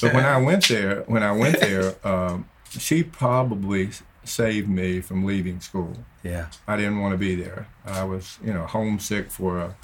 But 0.00 0.14
when 0.14 0.24
I 0.24 0.36
went 0.38 0.68
there, 0.68 1.02
when 1.02 1.22
I 1.22 1.32
went 1.32 1.58
there, 1.60 1.94
um, 2.06 2.48
she 2.70 3.02
probably 3.02 3.90
saved 4.24 4.68
me 4.68 5.00
from 5.00 5.24
leaving 5.24 5.60
school. 5.60 5.94
Yeah. 6.22 6.46
I 6.66 6.76
didn't 6.76 7.00
want 7.00 7.12
to 7.12 7.18
be 7.18 7.34
there. 7.34 7.68
I 7.84 8.04
was, 8.04 8.38
you 8.44 8.52
know, 8.52 8.66
homesick 8.66 9.30
for 9.30 9.58
a, 9.58 9.76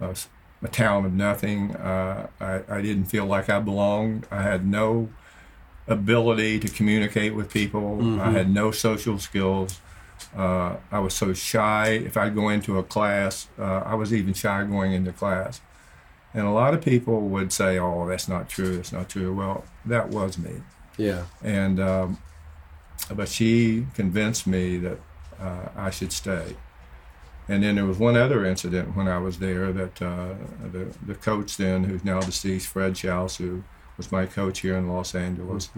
a, 0.00 0.14
a 0.62 0.68
town 0.68 1.04
of 1.04 1.12
nothing. 1.12 1.74
Uh, 1.76 2.28
I, 2.40 2.62
I 2.68 2.80
didn't 2.80 3.06
feel 3.06 3.26
like 3.26 3.48
I 3.48 3.60
belonged. 3.60 4.26
I 4.30 4.42
had 4.42 4.66
no 4.66 5.10
ability 5.86 6.58
to 6.60 6.68
communicate 6.68 7.34
with 7.34 7.52
people. 7.52 8.20
I 8.20 8.30
had 8.30 8.50
no 8.50 8.70
social 8.70 9.18
skills. 9.18 9.80
Uh, 10.36 10.76
I 10.90 10.98
was 10.98 11.14
so 11.14 11.32
shy. 11.32 11.88
If 11.88 12.16
I'd 12.16 12.34
go 12.34 12.48
into 12.48 12.78
a 12.78 12.82
class, 12.82 13.48
uh, 13.58 13.82
I 13.84 13.94
was 13.94 14.12
even 14.12 14.34
shy 14.34 14.64
going 14.64 14.92
into 14.92 15.12
class. 15.12 15.60
And 16.32 16.46
a 16.46 16.50
lot 16.50 16.74
of 16.74 16.82
people 16.82 17.20
would 17.28 17.52
say, 17.52 17.78
"Oh, 17.78 18.08
that's 18.08 18.28
not 18.28 18.48
true. 18.48 18.76
That's 18.76 18.92
not 18.92 19.08
true." 19.08 19.32
Well, 19.32 19.64
that 19.86 20.08
was 20.08 20.36
me. 20.36 20.62
Yeah. 20.96 21.24
And 21.42 21.78
um, 21.78 22.18
but 23.14 23.28
she 23.28 23.86
convinced 23.94 24.46
me 24.46 24.78
that 24.78 24.98
uh, 25.38 25.68
I 25.76 25.90
should 25.90 26.12
stay. 26.12 26.56
And 27.46 27.62
then 27.62 27.74
there 27.74 27.84
was 27.84 27.98
one 27.98 28.16
other 28.16 28.44
incident 28.44 28.96
when 28.96 29.06
I 29.06 29.18
was 29.18 29.38
there 29.38 29.72
that 29.72 30.02
uh, 30.02 30.34
the 30.72 30.92
the 31.06 31.14
coach 31.14 31.56
then, 31.56 31.84
who's 31.84 32.04
now 32.04 32.20
deceased, 32.20 32.68
Fred 32.68 32.94
Schaus, 32.94 33.36
who 33.36 33.62
was 33.96 34.10
my 34.10 34.26
coach 34.26 34.60
here 34.60 34.76
in 34.76 34.88
Los 34.88 35.14
Angeles, 35.14 35.70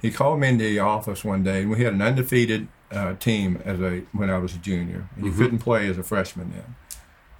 he 0.00 0.10
called 0.10 0.40
me 0.40 0.48
into 0.48 0.64
the 0.64 0.78
office 0.78 1.24
one 1.24 1.42
day, 1.42 1.62
and 1.62 1.70
we 1.70 1.82
had 1.82 1.92
an 1.92 2.02
undefeated 2.02 2.68
uh, 2.90 3.14
team 3.14 3.60
as 3.64 3.80
a 3.80 4.00
when 4.12 4.30
I 4.30 4.38
was 4.38 4.54
a 4.54 4.58
junior. 4.58 5.08
And 5.16 5.26
you 5.26 5.32
couldn't 5.32 5.58
play 5.58 5.88
as 5.88 5.98
a 5.98 6.02
freshman 6.02 6.50
then, 6.50 6.76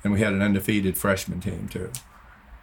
and 0.04 0.12
we 0.12 0.20
had 0.20 0.32
an 0.32 0.42
undefeated 0.42 0.98
freshman 0.98 1.40
team 1.40 1.68
too. 1.68 1.90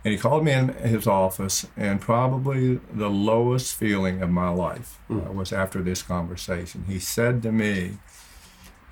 And 0.04 0.12
he 0.12 0.20
called 0.20 0.46
me 0.46 0.52
in 0.52 0.70
his 0.70 1.08
office, 1.08 1.66
and 1.76 2.00
probably 2.00 2.80
the 2.94 3.10
lowest 3.10 3.76
feeling 3.76 4.22
of 4.22 4.30
my 4.30 4.50
life 4.50 5.00
uh, 5.10 5.32
was 5.32 5.52
after 5.52 5.82
this 5.82 6.04
conversation. 6.04 6.86
He 6.88 7.00
said 7.00 7.42
to 7.42 7.52
me, 7.52 7.98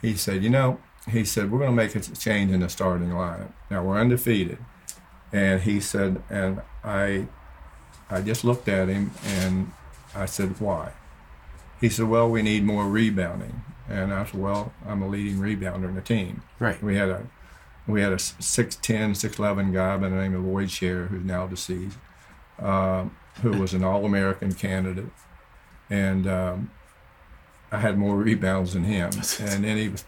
he 0.02 0.16
said, 0.16 0.44
You 0.44 0.50
know, 0.50 0.80
he 1.10 1.25
said, 1.25 1.52
we're 1.52 1.60
going 1.60 1.72
to 1.72 1.75
make 1.75 1.96
a 1.96 2.00
change 2.00 2.52
in 2.52 2.62
the 2.62 2.70
starting 2.70 3.10
lineup. 3.10 3.52
Now 3.70 3.84
we're 3.84 4.00
undefeated. 4.00 4.58
And 5.32 5.62
he 5.62 5.80
said, 5.80 6.24
and 6.30 6.62
I, 6.84 7.28
I 8.10 8.22
just 8.22 8.43
looked 8.43 8.67
at 8.67 8.89
him 8.89 9.12
and 9.25 9.72
I 10.15 10.25
said, 10.25 10.60
why? 10.60 10.93
He 11.81 11.89
said, 11.89 12.07
well, 12.07 12.29
we 12.29 12.41
need 12.41 12.63
more 12.63 12.88
rebounding. 12.88 13.63
And 13.89 14.13
I 14.13 14.25
said, 14.25 14.39
well, 14.39 14.74
I'm 14.86 15.01
a 15.01 15.07
leading 15.07 15.38
rebounder 15.38 15.89
in 15.89 15.95
the 15.95 16.01
team. 16.01 16.43
Right. 16.60 16.81
We 16.81 16.95
had 16.95 17.10
a 17.10 17.27
we 17.86 18.01
had 18.01 18.13
a 18.13 18.17
6'10", 18.17 18.79
6'11 18.79 19.74
guy 19.74 19.98
by 19.98 20.07
the 20.07 20.15
name 20.15 20.33
of 20.36 20.45
Lloyd 20.45 20.72
Sher, 20.72 21.07
who's 21.07 21.25
now 21.25 21.48
deceased, 21.48 21.98
um, 22.60 23.13
who 23.41 23.51
was 23.51 23.74
an 23.74 23.83
All-American 23.83 24.53
candidate. 24.53 25.12
And 25.89 26.25
um, 26.25 26.72
I 27.74 27.79
had 27.79 27.98
more 27.98 28.15
rebounds 28.15 28.74
than 28.74 28.86
him. 28.86 29.12
And 29.41 29.65
then 29.65 29.77
he 29.77 29.89
was, 29.89 30.05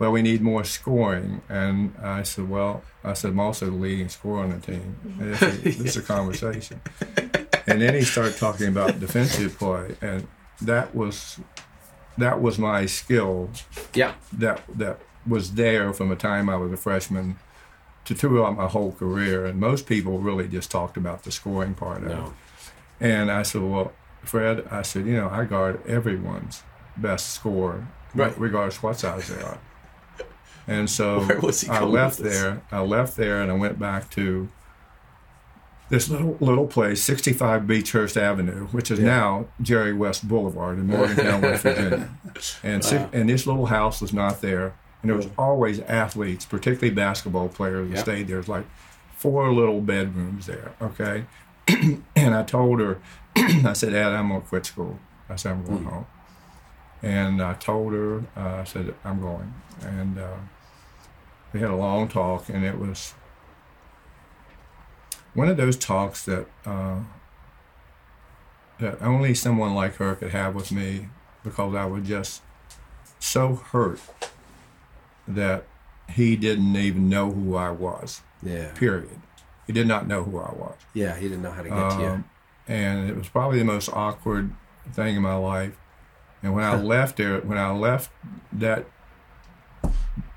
well, 0.00 0.10
we 0.10 0.22
need 0.22 0.40
more 0.40 0.64
scoring. 0.64 1.42
And 1.48 1.94
I 2.02 2.24
said, 2.24 2.48
well, 2.48 2.82
I 3.04 3.12
said, 3.12 3.30
I'm 3.30 3.38
also 3.40 3.66
the 3.66 3.72
leading 3.72 4.08
scorer 4.08 4.42
on 4.42 4.50
the 4.50 4.58
team. 4.58 4.96
This 5.18 5.40
is, 5.78 5.96
a 5.96 6.02
conversation. 6.14 6.80
And 7.68 7.80
then 7.80 7.94
he 7.94 8.02
started 8.02 8.36
talking 8.36 8.66
about 8.66 8.98
defensive 8.98 9.56
play. 9.58 9.94
And 10.00 10.26
that 10.62 10.94
was 10.94 11.38
that 12.18 12.42
was 12.42 12.58
my 12.58 12.86
skill 12.86 13.50
Yeah. 13.94 14.14
that 14.32 14.62
that 14.76 14.98
was 15.26 15.52
there 15.54 15.92
from 15.92 16.08
the 16.08 16.16
time 16.16 16.48
I 16.48 16.56
was 16.56 16.72
a 16.72 16.76
freshman 16.76 17.36
to 18.06 18.14
throughout 18.14 18.56
my 18.56 18.66
whole 18.66 18.92
career. 18.92 19.44
And 19.46 19.60
most 19.60 19.86
people 19.86 20.18
really 20.18 20.48
just 20.48 20.70
talked 20.70 20.96
about 20.96 21.22
the 21.24 21.30
scoring 21.30 21.74
part 21.74 22.02
of 22.02 22.10
it. 22.10 22.32
And 23.00 23.30
I 23.30 23.42
said, 23.42 23.62
well, 23.62 23.92
Fred, 24.24 24.66
I 24.70 24.82
said, 24.82 25.06
you 25.06 25.14
know, 25.14 25.28
I 25.30 25.44
guard 25.44 25.86
everyone's 25.86 26.62
best 26.96 27.30
scorer, 27.30 27.86
Right. 28.14 28.34
regardless 28.38 28.82
what 28.82 28.98
size 28.98 29.28
they 29.28 29.42
are. 29.42 29.58
And 30.70 30.88
so 30.88 31.20
Where 31.26 31.40
was 31.40 31.60
he 31.62 31.68
I 31.68 31.82
left 31.82 32.18
there. 32.18 32.62
I 32.70 32.80
left 32.80 33.16
there, 33.16 33.42
and 33.42 33.50
I 33.50 33.54
went 33.54 33.78
back 33.78 34.08
to 34.10 34.48
this 35.88 36.08
little 36.08 36.36
little 36.40 36.66
place, 36.68 37.02
65 37.02 37.62
Beechurst 37.62 38.16
Avenue, 38.16 38.66
which 38.68 38.90
is 38.92 39.00
now 39.00 39.46
Jerry 39.60 39.92
West 39.92 40.28
Boulevard 40.28 40.78
in 40.78 40.86
Morgantown, 40.86 41.40
West 41.42 41.64
Virginia. 41.64 42.08
And 42.62 42.84
si- 42.84 43.04
and 43.12 43.28
this 43.28 43.46
little 43.46 43.66
house 43.66 44.00
was 44.00 44.12
not 44.12 44.40
there, 44.40 44.72
and 45.02 45.10
there 45.10 45.16
was 45.16 45.26
always 45.36 45.80
athletes, 45.80 46.44
particularly 46.46 46.94
basketball 46.94 47.48
players, 47.48 47.88
that 47.88 47.96
Yep. 47.96 48.04
stayed 48.04 48.28
there. 48.28 48.36
Was 48.36 48.48
like 48.48 48.66
four 49.16 49.52
little 49.52 49.80
bedrooms 49.80 50.46
there. 50.46 50.70
Okay, 50.80 51.24
and 52.16 52.34
I 52.34 52.44
told 52.44 52.78
her, 52.80 52.98
I 53.36 53.72
said, 53.72 53.92
Dad, 53.92 54.12
I'm 54.12 54.28
gonna 54.28 54.40
quit 54.42 54.64
school. 54.66 55.00
I 55.28 55.34
said 55.36 55.52
I'm 55.52 55.64
going 55.64 55.84
home, 55.84 56.06
and 57.02 57.42
I 57.42 57.54
told 57.54 57.92
her, 57.92 58.18
uh, 58.36 58.60
I 58.60 58.64
said 58.64 58.94
I'm 59.04 59.20
going, 59.20 59.52
and 59.82 60.16
uh, 60.18 60.36
we 61.52 61.60
had 61.60 61.70
a 61.70 61.76
long 61.76 62.08
talk, 62.08 62.48
and 62.48 62.64
it 62.64 62.78
was 62.78 63.14
one 65.34 65.48
of 65.48 65.56
those 65.56 65.76
talks 65.76 66.24
that 66.24 66.46
uh, 66.64 67.00
that 68.78 69.00
only 69.02 69.34
someone 69.34 69.74
like 69.74 69.96
her 69.96 70.14
could 70.14 70.30
have 70.30 70.54
with 70.54 70.72
me 70.72 71.08
because 71.44 71.74
I 71.74 71.84
was 71.84 72.06
just 72.06 72.42
so 73.18 73.56
hurt 73.56 74.00
that 75.28 75.64
he 76.08 76.36
didn't 76.36 76.76
even 76.76 77.08
know 77.08 77.30
who 77.30 77.56
I 77.56 77.70
was. 77.70 78.22
Yeah. 78.42 78.72
Period. 78.72 79.20
He 79.66 79.72
did 79.72 79.86
not 79.86 80.06
know 80.08 80.24
who 80.24 80.38
I 80.38 80.52
was. 80.52 80.76
Yeah. 80.94 81.16
He 81.16 81.28
didn't 81.28 81.42
know 81.42 81.52
how 81.52 81.62
to 81.62 81.68
get 81.68 81.90
to 81.90 82.00
you. 82.00 82.06
Um, 82.06 82.24
and 82.66 83.08
it 83.08 83.16
was 83.16 83.28
probably 83.28 83.58
the 83.58 83.64
most 83.64 83.88
awkward 83.92 84.52
thing 84.92 85.16
in 85.16 85.22
my 85.22 85.36
life. 85.36 85.76
And 86.42 86.54
when 86.54 86.64
I 86.64 86.80
left 86.82 87.18
there, 87.18 87.40
when 87.40 87.58
I 87.58 87.70
left 87.70 88.10
that 88.52 88.86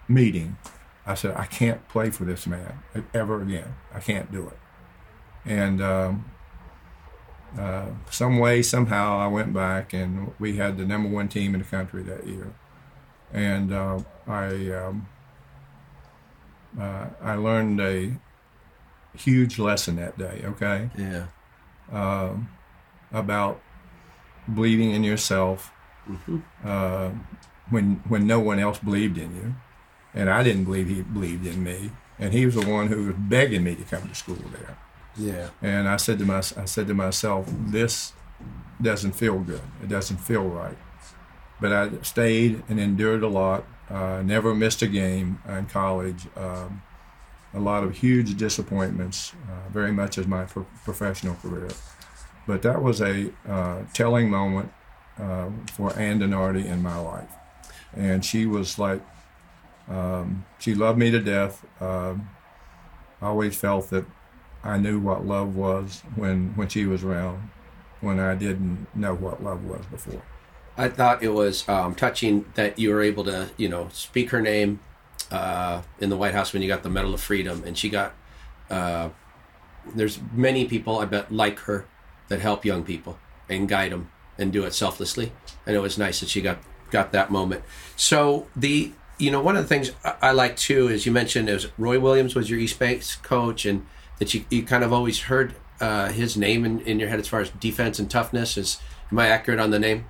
meeting, 0.08 0.58
I 1.06 1.16
said, 1.16 1.36
I 1.36 1.46
can't 1.46 1.88
play 1.90 2.10
for 2.12 2.24
this 2.24 2.48
man 2.48 2.80
ever 3.14 3.42
again. 3.42 3.76
I 3.94 4.00
can't 4.00 4.32
do 4.32 4.48
it. 4.48 4.58
And 5.46 5.82
um, 5.82 6.32
uh, 7.60 7.88
some 8.10 8.40
way, 8.40 8.62
somehow, 8.62 9.18
I 9.20 9.28
went 9.28 9.54
back, 9.54 9.92
and 9.94 10.34
we 10.40 10.58
had 10.58 10.78
the 10.78 10.86
number 10.86 11.10
one 11.10 11.28
team 11.28 11.54
in 11.56 11.62
the 11.62 11.68
country 11.68 12.04
that 12.04 12.26
year. 12.26 12.54
And 13.34 13.74
uh, 13.74 14.00
I, 14.28 14.70
um, 14.72 15.08
uh, 16.80 17.08
I 17.22 17.36
learned 17.36 17.82
a 17.82 18.14
huge 19.16 19.60
lesson 19.60 19.98
that 19.98 20.18
day. 20.18 20.42
Okay 20.46 20.90
Yeah. 20.98 21.26
um, 21.92 22.50
about 23.12 23.62
believing 24.54 24.92
in 24.92 25.04
yourself 25.04 25.72
Mm-hmm. 26.10 26.40
uh, 26.66 27.12
when 27.70 28.02
when 28.10 28.28
no 28.28 28.38
one 28.40 28.60
else 28.60 28.78
believed 28.80 29.18
in 29.18 29.34
you, 29.36 29.56
and 30.14 30.30
I 30.30 30.44
didn't 30.44 30.66
believe 30.66 30.88
he 30.88 31.02
believed 31.02 31.46
in 31.46 31.64
me, 31.64 31.92
and 32.20 32.34
he 32.34 32.46
was 32.46 32.56
the 32.56 32.70
one 32.70 32.88
who 32.88 33.08
was 33.08 33.16
begging 33.18 33.64
me 33.64 33.76
to 33.76 33.84
come 33.84 34.08
to 34.08 34.16
school 34.16 34.38
there. 34.52 34.78
Yeah. 35.16 35.50
And 35.62 35.88
I 35.88 35.98
said 35.98 36.20
to 36.20 36.26
my 36.26 36.38
I 36.38 36.66
said 36.66 36.88
to 36.88 36.94
myself, 36.94 37.48
this 37.50 38.14
doesn't 38.82 39.14
feel 39.14 39.40
good. 39.40 39.62
It 39.82 39.90
doesn't 39.90 40.18
feel 40.18 40.44
right. 40.44 40.78
But 41.62 41.72
I 41.72 42.02
stayed 42.02 42.64
and 42.68 42.80
endured 42.80 43.24
a 43.24 43.28
lot. 43.28 43.66
Uh, 43.90 44.22
never 44.24 44.56
missed 44.56 44.82
a 44.82 44.88
game 44.88 45.40
in 45.48 45.66
college. 45.68 46.26
Um, 46.36 46.82
a 47.54 47.60
lot 47.60 47.84
of 47.84 47.98
huge 47.98 48.36
disappointments, 48.36 49.34
uh, 49.48 49.70
very 49.70 49.92
much 49.92 50.18
as 50.18 50.26
my 50.26 50.46
pro- 50.46 50.66
professional 50.84 51.36
career. 51.36 51.70
But 52.48 52.64
that 52.64 52.82
was 52.82 53.00
a 53.02 53.32
uh, 53.48 53.84
telling 53.94 54.30
moment 54.30 54.74
uh, 55.20 55.50
for 55.74 55.98
Ann 55.98 56.20
Donardi 56.20 56.66
in 56.66 56.82
my 56.82 56.98
life. 56.98 57.32
And 57.96 58.26
she 58.26 58.46
was 58.48 58.80
like, 58.80 59.02
um, 59.88 60.46
she 60.60 60.74
loved 60.76 60.98
me 60.98 61.12
to 61.12 61.20
death. 61.20 61.66
Um, 61.82 62.30
I 63.22 63.28
always 63.28 63.56
felt 63.56 63.90
that 63.90 64.06
I 64.64 64.78
knew 64.78 65.00
what 65.00 65.26
love 65.26 65.56
was 65.56 66.02
when, 66.16 66.54
when 66.56 66.68
she 66.68 66.86
was 66.86 67.04
around, 67.04 67.50
when 68.02 68.20
I 68.20 68.36
didn't 68.36 68.88
know 68.96 69.14
what 69.14 69.44
love 69.44 69.66
was 69.66 69.86
before. 69.88 70.22
I 70.78 70.90
thought 70.90 71.22
it 71.22 71.30
was 71.30 71.68
um, 71.70 71.96
touching 71.96 72.46
that 72.56 72.80
you 72.80 72.90
were 72.90 73.02
able 73.02 73.24
to, 73.26 73.50
you 73.58 73.70
know, 73.70 73.90
speak 73.92 74.32
her 74.32 74.42
name 74.42 74.80
uh, 75.32 75.82
in 76.00 76.10
the 76.10 76.18
White 76.18 76.34
House 76.34 76.54
when 76.54 76.62
you 76.62 76.68
got 76.68 76.84
the 76.84 76.90
Medal 76.90 77.14
of 77.14 77.22
Freedom, 77.22 77.64
and 77.66 77.78
she 77.78 77.90
got. 77.90 78.14
Uh, 78.70 79.10
there's 79.94 80.20
many 80.32 80.66
people 80.66 81.00
I 81.00 81.06
bet 81.06 81.32
like 81.32 81.60
her 81.60 81.86
that 82.30 82.40
help 82.40 82.64
young 82.64 82.84
people 82.84 83.20
and 83.50 83.68
guide 83.68 83.92
them 83.92 84.10
and 84.38 84.52
do 84.52 84.64
it 84.64 84.74
selflessly, 84.74 85.32
and 85.66 85.76
it 85.76 85.80
was 85.80 85.98
nice 85.98 86.22
that 86.22 86.30
she 86.30 86.42
got 86.42 86.60
got 86.90 87.12
that 87.12 87.32
moment. 87.32 87.64
So 87.96 88.48
the 88.56 88.94
you 89.24 89.32
know 89.32 89.42
one 89.42 89.56
of 89.56 89.64
the 89.64 89.68
things 89.68 89.92
I, 90.04 90.16
I 90.30 90.32
like 90.32 90.56
too 90.58 90.88
is 90.90 91.06
you 91.06 91.12
mentioned 91.12 91.50
is 91.50 91.68
Roy 91.78 92.00
Williams 92.00 92.36
was 92.36 92.50
your 92.50 92.60
East 92.60 92.78
Banks 92.80 93.16
coach, 93.16 93.66
and 93.66 93.86
that 94.20 94.34
you 94.34 94.46
you 94.50 94.64
kind 94.64 94.84
of 94.84 94.92
always 94.92 95.22
heard 95.22 95.56
uh, 95.80 96.10
his 96.10 96.36
name 96.38 96.66
in, 96.66 96.82
in 96.82 97.00
your 97.00 97.10
head 97.10 97.20
as 97.20 97.28
far 97.28 97.42
as 97.42 97.50
defense 97.50 98.00
and 98.00 98.10
toughness. 98.12 98.58
Is 98.58 98.80
am 99.12 99.20
I 99.20 99.28
accurate 99.28 99.60
on 99.60 99.72
the 99.72 99.80
name? 99.80 100.06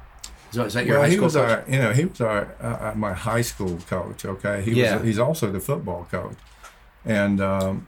Is 0.49 0.57
that, 0.57 0.65
is 0.67 0.73
that 0.73 0.85
your 0.85 0.95
well, 0.95 1.03
high 1.03 1.09
he 1.09 1.15
school 1.15 1.25
was 1.25 1.35
coach? 1.35 1.49
our, 1.49 1.71
you 1.73 1.79
know, 1.79 1.93
he 1.93 2.05
was 2.05 2.21
our 2.21 2.55
uh, 2.61 2.91
uh, 2.91 2.93
my 2.95 3.13
high 3.13 3.41
school 3.41 3.77
coach. 3.87 4.25
Okay, 4.25 4.61
he 4.61 4.71
Yeah. 4.71 4.97
was. 4.97 5.05
He's 5.05 5.19
also 5.19 5.51
the 5.51 5.59
football 5.59 6.07
coach, 6.11 6.37
and 7.05 7.41
um, 7.41 7.87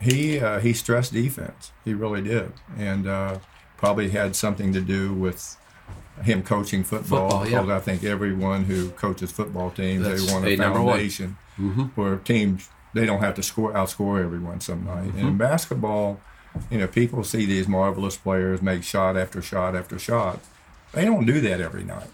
he 0.00 0.40
uh, 0.40 0.60
he 0.60 0.72
stressed 0.72 1.12
defense. 1.12 1.72
He 1.84 1.94
really 1.94 2.22
did, 2.22 2.52
and 2.76 3.06
uh, 3.06 3.38
probably 3.76 4.10
had 4.10 4.34
something 4.36 4.72
to 4.72 4.80
do 4.80 5.12
with 5.12 5.56
him 6.22 6.42
coaching 6.42 6.84
football. 6.84 7.30
Football, 7.30 7.48
yeah. 7.48 7.60
because 7.62 7.82
I 7.82 7.84
think 7.84 8.04
everyone 8.04 8.64
who 8.64 8.90
coaches 8.90 9.32
football 9.32 9.70
teams 9.70 10.04
That's 10.04 10.26
they 10.26 10.32
want 10.32 10.44
a 10.46 10.52
a 10.52 10.56
number 10.56 10.80
one. 10.82 10.98
foundation 10.98 11.36
where 11.94 12.16
teams 12.16 12.68
they 12.94 13.06
don't 13.06 13.20
have 13.20 13.34
to 13.36 13.42
score 13.42 13.72
outscore 13.72 14.22
everyone 14.24 14.60
some 14.60 14.84
night. 14.84 15.04
And 15.04 15.12
Mm-hmm. 15.14 15.28
in 15.28 15.36
basketball, 15.38 16.20
you 16.70 16.78
know, 16.78 16.86
people 16.88 17.22
see 17.24 17.46
these 17.46 17.68
marvelous 17.68 18.16
players 18.16 18.60
make 18.62 18.82
shot 18.82 19.16
after 19.16 19.40
shot 19.40 19.76
after 19.76 19.98
shot. 19.98 20.40
They 20.92 21.04
don't 21.04 21.24
do 21.24 21.40
that 21.40 21.60
every 21.60 21.84
night. 21.84 22.08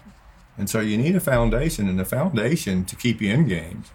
And 0.57 0.69
so 0.69 0.79
you 0.79 0.97
need 0.97 1.15
a 1.15 1.19
foundation, 1.19 1.87
and 1.89 1.97
the 1.99 2.05
foundation 2.05 2.85
to 2.85 2.95
keep 2.95 3.21
you 3.21 3.31
in 3.33 3.47
games. 3.47 3.89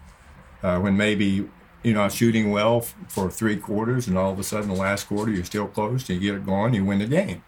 Uh, 0.61 0.79
when 0.79 0.95
maybe 0.97 1.47
you're 1.83 1.93
not 1.95 2.11
shooting 2.13 2.51
well 2.51 2.77
f- 2.77 2.95
for 3.07 3.29
three 3.29 3.57
quarters, 3.57 4.07
and 4.07 4.17
all 4.17 4.31
of 4.31 4.39
a 4.39 4.43
sudden 4.43 4.69
the 4.69 4.75
last 4.75 5.07
quarter 5.07 5.31
you're 5.31 5.43
still 5.45 5.67
close, 5.67 6.07
you 6.09 6.19
get 6.19 6.35
it 6.35 6.45
going, 6.45 6.73
you 6.73 6.83
win 6.85 6.99
the 6.99 7.05
game. 7.05 7.43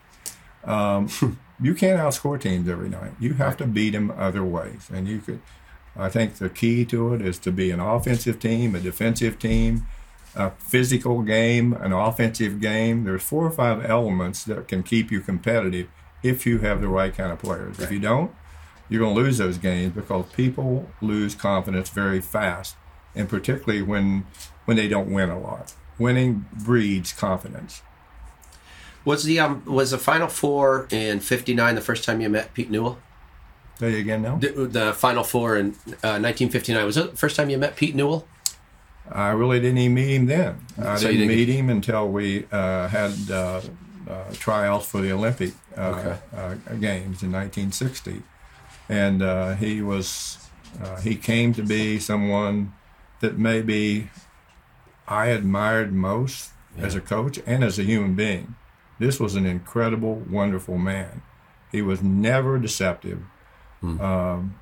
Um, 0.63 1.07
you 1.61 1.73
can't 1.73 1.99
outscore 1.99 2.39
teams 2.39 2.67
every 2.69 2.89
night. 2.89 3.13
You 3.19 3.33
have 3.33 3.57
to 3.57 3.65
beat 3.65 3.91
them 3.91 4.11
other 4.11 4.43
ways, 4.43 4.89
and 4.93 5.07
you 5.07 5.19
could. 5.19 5.41
I 5.97 6.09
think 6.09 6.35
the 6.35 6.49
key 6.49 6.83
to 6.85 7.13
it 7.13 7.21
is 7.21 7.39
to 7.39 7.51
be 7.51 7.71
an 7.71 7.79
offensive 7.79 8.39
team, 8.39 8.75
a 8.75 8.79
defensive 8.79 9.39
team, 9.39 9.87
a 10.35 10.51
physical 10.51 11.21
game, 11.21 11.71
an 11.73 11.93
offensive 11.93 12.59
game. 12.59 13.05
There's 13.05 13.23
four 13.23 13.45
or 13.45 13.51
five 13.51 13.85
elements 13.85 14.43
that 14.43 14.67
can 14.67 14.83
keep 14.83 15.09
you 15.09 15.21
competitive 15.21 15.87
if 16.21 16.45
you 16.45 16.57
have 16.59 16.81
the 16.81 16.89
right 16.89 17.15
kind 17.15 17.31
of 17.31 17.39
players. 17.39 17.79
If 17.79 17.91
you 17.91 17.99
don't, 17.99 18.31
you're 18.89 19.01
going 19.01 19.15
to 19.15 19.21
lose 19.21 19.37
those 19.37 19.57
games 19.57 19.93
because 19.93 20.25
people 20.33 20.89
lose 21.01 21.33
confidence 21.33 21.89
very 21.89 22.19
fast, 22.19 22.75
and 23.15 23.29
particularly 23.29 23.81
when 23.81 24.25
when 24.65 24.75
they 24.75 24.87
don't 24.87 25.11
win 25.11 25.29
a 25.29 25.39
lot. 25.39 25.73
Winning 25.97 26.45
breeds 26.51 27.13
confidence. 27.13 27.81
Was 29.05 29.23
the 29.23 29.39
um 29.39 29.63
was 29.65 29.91
the 29.91 29.97
Final 29.97 30.27
Four 30.27 30.87
in 30.91 31.19
'59 31.19 31.75
the 31.75 31.81
first 31.81 32.03
time 32.03 32.21
you 32.21 32.29
met 32.29 32.53
Pete 32.53 32.69
Newell? 32.71 32.97
Say 33.79 33.93
it 33.93 33.99
again 33.99 34.21
now. 34.21 34.37
The, 34.37 34.47
the 34.67 34.93
Final 34.93 35.23
Four 35.23 35.57
in 35.57 35.67
uh, 36.03 36.17
1959 36.21 36.85
was 36.85 36.97
it 36.97 37.11
the 37.11 37.17
first 37.17 37.35
time 37.35 37.49
you 37.49 37.57
met 37.57 37.75
Pete 37.75 37.93
Newell? 37.95 38.27
I 39.11 39.29
really 39.29 39.59
didn't 39.59 39.77
even 39.77 39.93
meet 39.93 40.15
him 40.15 40.25
then. 40.25 40.65
I 40.81 40.95
So 40.95 41.07
didn't 41.07 41.27
didn't 41.27 41.35
meet 41.37 41.49
him 41.49 41.69
until 41.69 42.09
we 42.09 42.45
uh, 42.51 42.87
had 42.87 43.13
uh, 43.29 43.61
uh, 44.09 44.23
tryouts 44.33 44.87
for 44.87 45.01
the 45.01 45.11
Olympic 45.11 45.53
uh, 45.77 45.81
Okay. 45.81 46.17
uh, 46.35 46.53
games 46.79 47.21
in 47.21 47.31
1960, 47.31 48.23
and 48.89 49.21
uh, 49.21 49.53
he 49.55 49.81
was 49.83 50.39
uh, 50.83 50.99
he 51.01 51.15
came 51.15 51.53
to 51.53 51.61
be 51.61 51.99
someone 51.99 52.73
that 53.19 53.37
maybe 53.37 54.09
I 55.07 55.27
admired 55.27 55.93
most 55.93 56.49
as 56.77 56.95
a 56.95 57.01
coach 57.01 57.39
and 57.45 57.63
as 57.63 57.77
a 57.77 57.83
human 57.83 58.15
being. 58.15 58.55
This 58.99 59.19
was 59.19 59.35
an 59.35 59.45
incredible, 59.45 60.15
wonderful 60.29 60.77
man. 60.77 61.21
He 61.71 61.81
was 61.81 62.01
never 62.01 62.57
deceptive. 62.57 63.21
Um, 63.83 64.55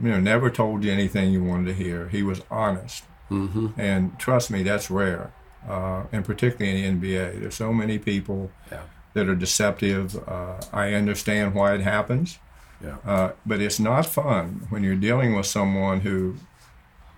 you 0.00 0.10
know, 0.10 0.20
never 0.20 0.50
told 0.50 0.84
you 0.84 0.92
anything 0.92 1.32
you 1.32 1.42
wanted 1.42 1.66
to 1.66 1.74
hear. 1.74 2.08
He 2.08 2.22
was 2.22 2.42
honest. 2.50 3.04
Mm-hmm. 3.30 3.68
And 3.80 4.18
trust 4.18 4.50
me, 4.50 4.62
that's 4.62 4.90
rare, 4.90 5.32
uh, 5.66 6.04
and 6.12 6.24
particularly 6.24 6.84
in 6.84 7.00
the 7.00 7.08
NBA. 7.14 7.40
There's 7.40 7.54
so 7.54 7.72
many 7.72 7.98
people 7.98 8.50
Yeah. 8.70 8.82
that 9.14 9.28
are 9.28 9.34
deceptive. 9.34 10.16
Uh, 10.28 10.60
I 10.72 10.92
understand 10.92 11.54
why 11.54 11.74
it 11.74 11.80
happens, 11.80 12.38
Yeah. 12.82 12.96
uh, 13.06 13.32
but 13.46 13.60
it's 13.60 13.80
not 13.80 14.04
fun 14.06 14.66
when 14.70 14.84
you're 14.84 14.96
dealing 14.96 15.34
with 15.34 15.46
someone 15.46 16.00
who 16.00 16.36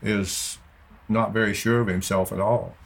is 0.02 0.58
not 1.08 1.32
very 1.32 1.54
sure 1.54 1.80
of 1.80 1.88
himself 1.88 2.32
at 2.32 2.40
all. 2.40 2.76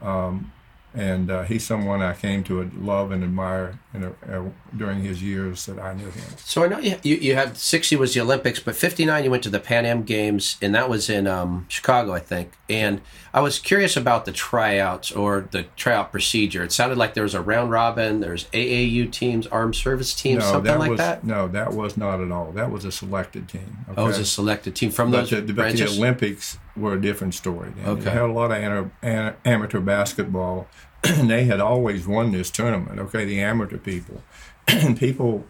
Um, 0.00 0.52
and 0.96 1.30
uh, 1.30 1.42
he's 1.42 1.64
someone 1.64 2.00
I 2.00 2.14
came 2.14 2.42
to 2.44 2.70
love 2.78 3.10
and 3.10 3.22
admire 3.22 3.78
in 3.92 4.04
a, 4.04 4.10
uh, 4.32 4.48
during 4.74 5.02
his 5.02 5.22
years 5.22 5.66
that 5.66 5.78
I 5.78 5.92
knew 5.92 6.06
him. 6.06 6.24
So 6.38 6.64
I 6.64 6.68
know 6.68 6.78
you, 6.78 6.96
you 7.02 7.16
you 7.16 7.34
had 7.34 7.58
'60 7.58 7.96
was 7.96 8.14
the 8.14 8.20
Olympics, 8.22 8.60
but 8.60 8.74
'59 8.74 9.22
you 9.22 9.30
went 9.30 9.42
to 9.42 9.50
the 9.50 9.60
Pan 9.60 9.84
Am 9.84 10.04
Games, 10.04 10.56
and 10.62 10.74
that 10.74 10.88
was 10.88 11.10
in 11.10 11.26
um, 11.26 11.66
Chicago, 11.68 12.14
I 12.14 12.20
think. 12.20 12.52
And 12.70 13.02
I 13.34 13.40
was 13.40 13.58
curious 13.58 13.94
about 13.94 14.24
the 14.24 14.32
tryouts 14.32 15.12
or 15.12 15.46
the 15.50 15.64
tryout 15.76 16.10
procedure. 16.12 16.64
It 16.64 16.72
sounded 16.72 16.96
like 16.96 17.12
there 17.12 17.24
was 17.24 17.34
a 17.34 17.42
round 17.42 17.70
robin. 17.70 18.20
There's 18.20 18.46
AAU 18.46 19.12
teams, 19.12 19.46
armed 19.48 19.76
service 19.76 20.14
teams, 20.14 20.44
something 20.44 20.78
like 20.78 20.92
was, 20.92 20.98
that. 20.98 21.24
No, 21.24 21.46
that 21.48 21.74
was 21.74 21.98
not 21.98 22.22
at 22.22 22.32
all. 22.32 22.52
That 22.52 22.70
was 22.70 22.86
a 22.86 22.92
selected 22.92 23.48
team. 23.48 23.76
Oh, 23.94 24.04
it 24.04 24.08
was 24.08 24.18
a 24.18 24.24
selected 24.24 24.74
team 24.74 24.90
from 24.90 25.10
But 25.10 25.28
those 25.28 25.30
the, 25.30 25.36
but 25.36 25.46
the 25.46 25.52
branches. 25.52 25.98
Olympics 25.98 26.58
were 26.76 26.94
a 26.94 27.00
different 27.00 27.34
story. 27.34 27.70
Then. 27.76 27.86
Okay. 27.86 28.04
You 28.04 28.10
had 28.10 28.22
a 28.22 28.32
lot 28.32 28.50
of 28.50 28.58
ana- 28.58 28.90
ana- 29.02 29.36
amateur 29.44 29.80
basketball, 29.80 30.66
and 31.04 31.30
they 31.34 31.44
had 31.44 31.60
always 31.60 32.06
won 32.06 32.32
this 32.32 32.50
tournament. 32.50 32.98
Okay, 33.00 33.24
the 33.24 33.40
amateur 33.40 33.78
people, 33.78 34.22
and 34.68 34.98
people 34.98 35.44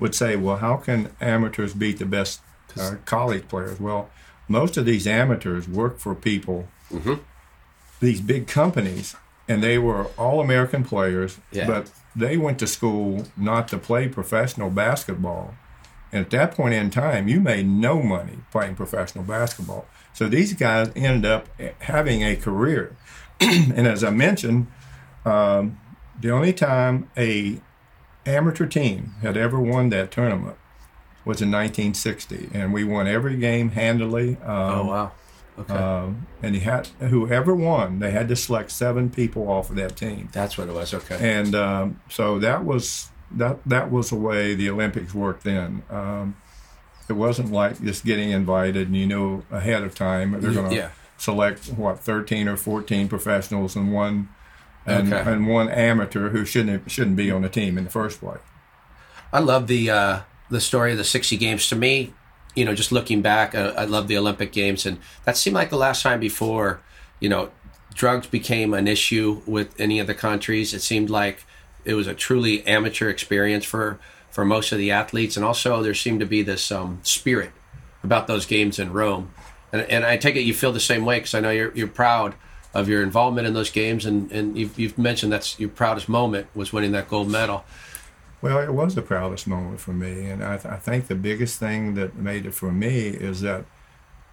would 0.00 0.14
say, 0.14 0.36
"Well, 0.36 0.56
how 0.58 0.76
can 0.76 1.10
amateurs 1.20 1.74
beat 1.74 1.98
the 1.98 2.06
best 2.06 2.40
uh, 2.78 2.96
college 3.04 3.48
players?" 3.48 3.80
Well, 3.80 4.10
most 4.48 4.76
of 4.76 4.84
these 4.84 5.06
amateurs 5.06 5.68
work 5.68 5.98
for 5.98 6.14
people, 6.14 6.68
Mm-hmm. 6.90 7.14
these 8.00 8.20
big 8.22 8.46
companies, 8.46 9.14
and 9.46 9.62
they 9.62 9.76
were 9.78 10.04
all 10.16 10.40
American 10.40 10.84
players, 10.84 11.38
Yeah. 11.52 11.66
but 11.66 11.90
they 12.16 12.36
went 12.38 12.58
to 12.60 12.66
school 12.66 13.26
not 13.36 13.68
to 13.68 13.78
play 13.78 14.08
professional 14.08 14.70
basketball. 14.70 15.54
And 16.12 16.24
at 16.24 16.30
that 16.30 16.52
point 16.52 16.74
in 16.74 16.90
time, 16.90 17.28
you 17.28 17.40
made 17.40 17.66
no 17.66 18.02
money 18.02 18.38
playing 18.50 18.76
professional 18.76 19.24
basketball. 19.24 19.86
So 20.12 20.28
these 20.28 20.54
guys 20.54 20.90
ended 20.96 21.30
up 21.30 21.48
having 21.80 22.22
a 22.22 22.36
career. 22.36 22.96
and 23.40 23.86
as 23.86 24.02
I 24.02 24.10
mentioned, 24.10 24.68
um, 25.24 25.78
the 26.20 26.30
only 26.30 26.52
time 26.52 27.10
a 27.16 27.60
amateur 28.26 28.66
team 28.66 29.14
had 29.22 29.36
ever 29.36 29.60
won 29.60 29.90
that 29.90 30.10
tournament 30.10 30.56
was 31.24 31.42
in 31.42 31.50
1960, 31.50 32.50
and 32.54 32.72
we 32.72 32.84
won 32.84 33.06
every 33.06 33.36
game 33.36 33.70
handily. 33.70 34.36
Um, 34.44 34.78
oh 34.78 34.86
wow. 34.86 35.12
Okay. 35.58 35.74
um, 35.74 36.28
and 36.40 36.54
he 36.54 36.60
had 36.60 36.86
whoever 37.00 37.52
won, 37.54 37.98
they 37.98 38.12
had 38.12 38.28
to 38.28 38.36
select 38.36 38.70
seven 38.70 39.10
people 39.10 39.50
off 39.50 39.70
of 39.70 39.76
that 39.76 39.96
team. 39.96 40.28
That's 40.32 40.56
what 40.56 40.68
it 40.68 40.72
was. 40.72 40.94
Okay. 40.94 41.18
And 41.20 41.54
um, 41.54 42.00
so 42.08 42.38
that 42.38 42.64
was 42.64 43.08
that 43.32 43.58
that 43.66 43.90
was 43.90 44.10
the 44.10 44.16
way 44.16 44.54
the 44.54 44.70
Olympics 44.70 45.14
worked 45.14 45.44
then. 45.44 45.82
Um, 45.90 46.36
it 47.08 47.14
wasn't 47.14 47.50
like 47.52 47.80
just 47.82 48.04
getting 48.04 48.30
invited 48.30 48.88
and 48.88 48.96
you 48.96 49.06
know 49.06 49.42
ahead 49.50 49.82
of 49.82 49.94
time 49.94 50.32
they're 50.40 50.52
going 50.52 50.70
to 50.70 50.76
Yeah. 50.76 50.90
select 51.16 51.66
what 51.68 52.00
13 52.00 52.48
or 52.48 52.56
14 52.56 53.08
professionals 53.08 53.74
and 53.76 53.92
one 53.92 54.28
and, 54.86 55.12
Okay. 55.12 55.30
and 55.30 55.46
one 55.48 55.68
amateur 55.68 56.30
who 56.30 56.44
shouldn't 56.44 56.90
shouldn't 56.90 57.16
be 57.16 57.30
on 57.30 57.42
the 57.42 57.48
team 57.48 57.76
in 57.78 57.84
the 57.84 57.90
first 57.90 58.20
place. 58.20 58.40
I 59.32 59.40
love 59.40 59.66
the 59.66 59.90
uh, 59.90 60.20
the 60.50 60.60
story 60.60 60.92
of 60.92 60.98
the 60.98 61.04
60 61.04 61.36
games. 61.36 61.68
To 61.68 61.76
me, 61.76 62.14
you 62.54 62.64
know, 62.64 62.74
just 62.74 62.90
looking 62.92 63.20
back, 63.20 63.54
uh, 63.54 63.74
I 63.76 63.84
love 63.84 64.08
the 64.08 64.16
Olympic 64.16 64.52
Games, 64.52 64.86
and 64.86 64.98
that 65.24 65.36
seemed 65.36 65.54
like 65.54 65.68
the 65.70 65.76
last 65.76 66.02
time 66.02 66.18
before, 66.20 66.80
you 67.20 67.28
know, 67.28 67.50
drugs 67.94 68.26
became 68.26 68.72
an 68.72 68.88
issue 68.88 69.42
with 69.46 69.78
any 69.78 69.98
of 69.98 70.06
the 70.06 70.14
countries. 70.14 70.72
It 70.72 70.80
seemed 70.80 71.10
like 71.10 71.44
it 71.88 71.94
was 71.94 72.06
a 72.06 72.14
truly 72.14 72.64
amateur 72.66 73.08
experience 73.08 73.64
for 73.64 73.98
for 74.30 74.44
most 74.44 74.72
of 74.72 74.78
the 74.78 74.90
athletes, 74.92 75.36
and 75.36 75.44
also 75.44 75.82
there 75.82 75.94
seemed 75.94 76.20
to 76.20 76.26
be 76.26 76.42
this 76.42 76.70
um, 76.70 77.00
spirit 77.02 77.50
about 78.04 78.26
those 78.26 78.46
games 78.46 78.78
in 78.78 78.92
Rome. 78.92 79.30
And, 79.72 79.82
and 79.82 80.04
I 80.04 80.16
take 80.18 80.36
it 80.36 80.42
you 80.42 80.54
feel 80.54 80.72
the 80.72 80.80
same 80.92 81.04
way 81.04 81.16
because 81.18 81.34
I 81.34 81.40
know 81.40 81.50
you're 81.50 81.72
you're 81.74 81.88
proud 81.88 82.34
of 82.74 82.88
your 82.88 83.02
involvement 83.02 83.46
in 83.46 83.54
those 83.54 83.70
games, 83.70 84.04
and 84.06 84.30
and 84.30 84.56
you've, 84.58 84.78
you've 84.78 84.98
mentioned 84.98 85.32
that's 85.32 85.58
your 85.58 85.70
proudest 85.70 86.08
moment 86.08 86.46
was 86.54 86.72
winning 86.72 86.92
that 86.92 87.08
gold 87.08 87.28
medal. 87.30 87.64
Well, 88.40 88.58
it 88.58 88.72
was 88.72 88.94
the 88.94 89.02
proudest 89.02 89.46
moment 89.48 89.80
for 89.80 89.92
me, 89.92 90.30
and 90.30 90.44
I, 90.44 90.56
th- 90.58 90.72
I 90.72 90.76
think 90.76 91.08
the 91.08 91.16
biggest 91.16 91.58
thing 91.58 91.94
that 91.94 92.14
made 92.14 92.46
it 92.46 92.54
for 92.54 92.70
me 92.70 93.08
is 93.08 93.40
that 93.40 93.64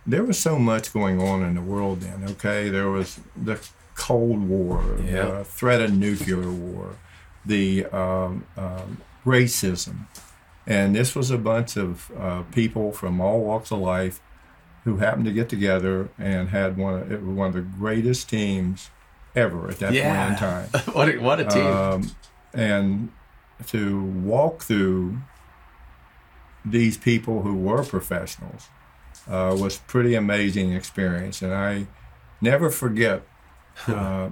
there 0.05 0.23
was 0.23 0.37
so 0.37 0.59
much 0.59 0.93
going 0.93 1.19
on 1.19 1.41
in 1.41 1.55
the 1.55 1.61
world 1.61 2.01
then. 2.01 2.23
Okay, 2.31 2.69
there 2.69 2.89
was 2.91 3.19
the 3.35 3.57
Cold 3.95 4.47
War, 4.47 4.83
Yeah. 5.03 5.25
the 5.39 5.43
threat 5.43 5.81
of 5.81 5.91
nuclear 5.97 6.51
war, 6.51 6.97
the 7.45 7.85
um, 7.85 8.45
um, 8.57 9.01
racism, 9.25 10.07
and 10.65 10.95
this 10.95 11.15
was 11.15 11.31
a 11.31 11.37
bunch 11.37 11.77
of 11.77 12.11
uh, 12.17 12.43
people 12.51 12.91
from 12.91 13.21
all 13.21 13.41
walks 13.41 13.71
of 13.71 13.79
life 13.79 14.21
who 14.83 14.97
happened 14.97 15.25
to 15.25 15.31
get 15.31 15.49
together 15.49 16.09
and 16.17 16.49
had 16.49 16.77
one. 16.77 16.95
Of, 16.95 17.11
it 17.11 17.21
was 17.21 17.35
one 17.35 17.47
of 17.49 17.53
the 17.53 17.61
greatest 17.61 18.29
teams 18.29 18.89
ever 19.35 19.69
at 19.69 19.79
that 19.79 19.89
point 19.89 20.31
in 20.31 20.35
time 20.37 20.69
what 20.93 21.09
a, 21.09 21.17
what 21.17 21.39
a 21.41 21.45
team! 21.45 21.65
um, 21.65 22.11
and 22.53 23.11
to 23.67 24.01
walk 24.01 24.63
through 24.63 25.17
these 26.63 26.97
people 26.97 27.41
who 27.41 27.53
were 27.53 27.83
professionals 27.83 28.69
uh, 29.27 29.55
was 29.57 29.77
pretty 29.77 30.15
amazing 30.15 30.73
experience, 30.73 31.41
and 31.41 31.53
I 31.53 31.87
never 32.41 32.69
forget 32.69 33.23
uh, 33.87 34.29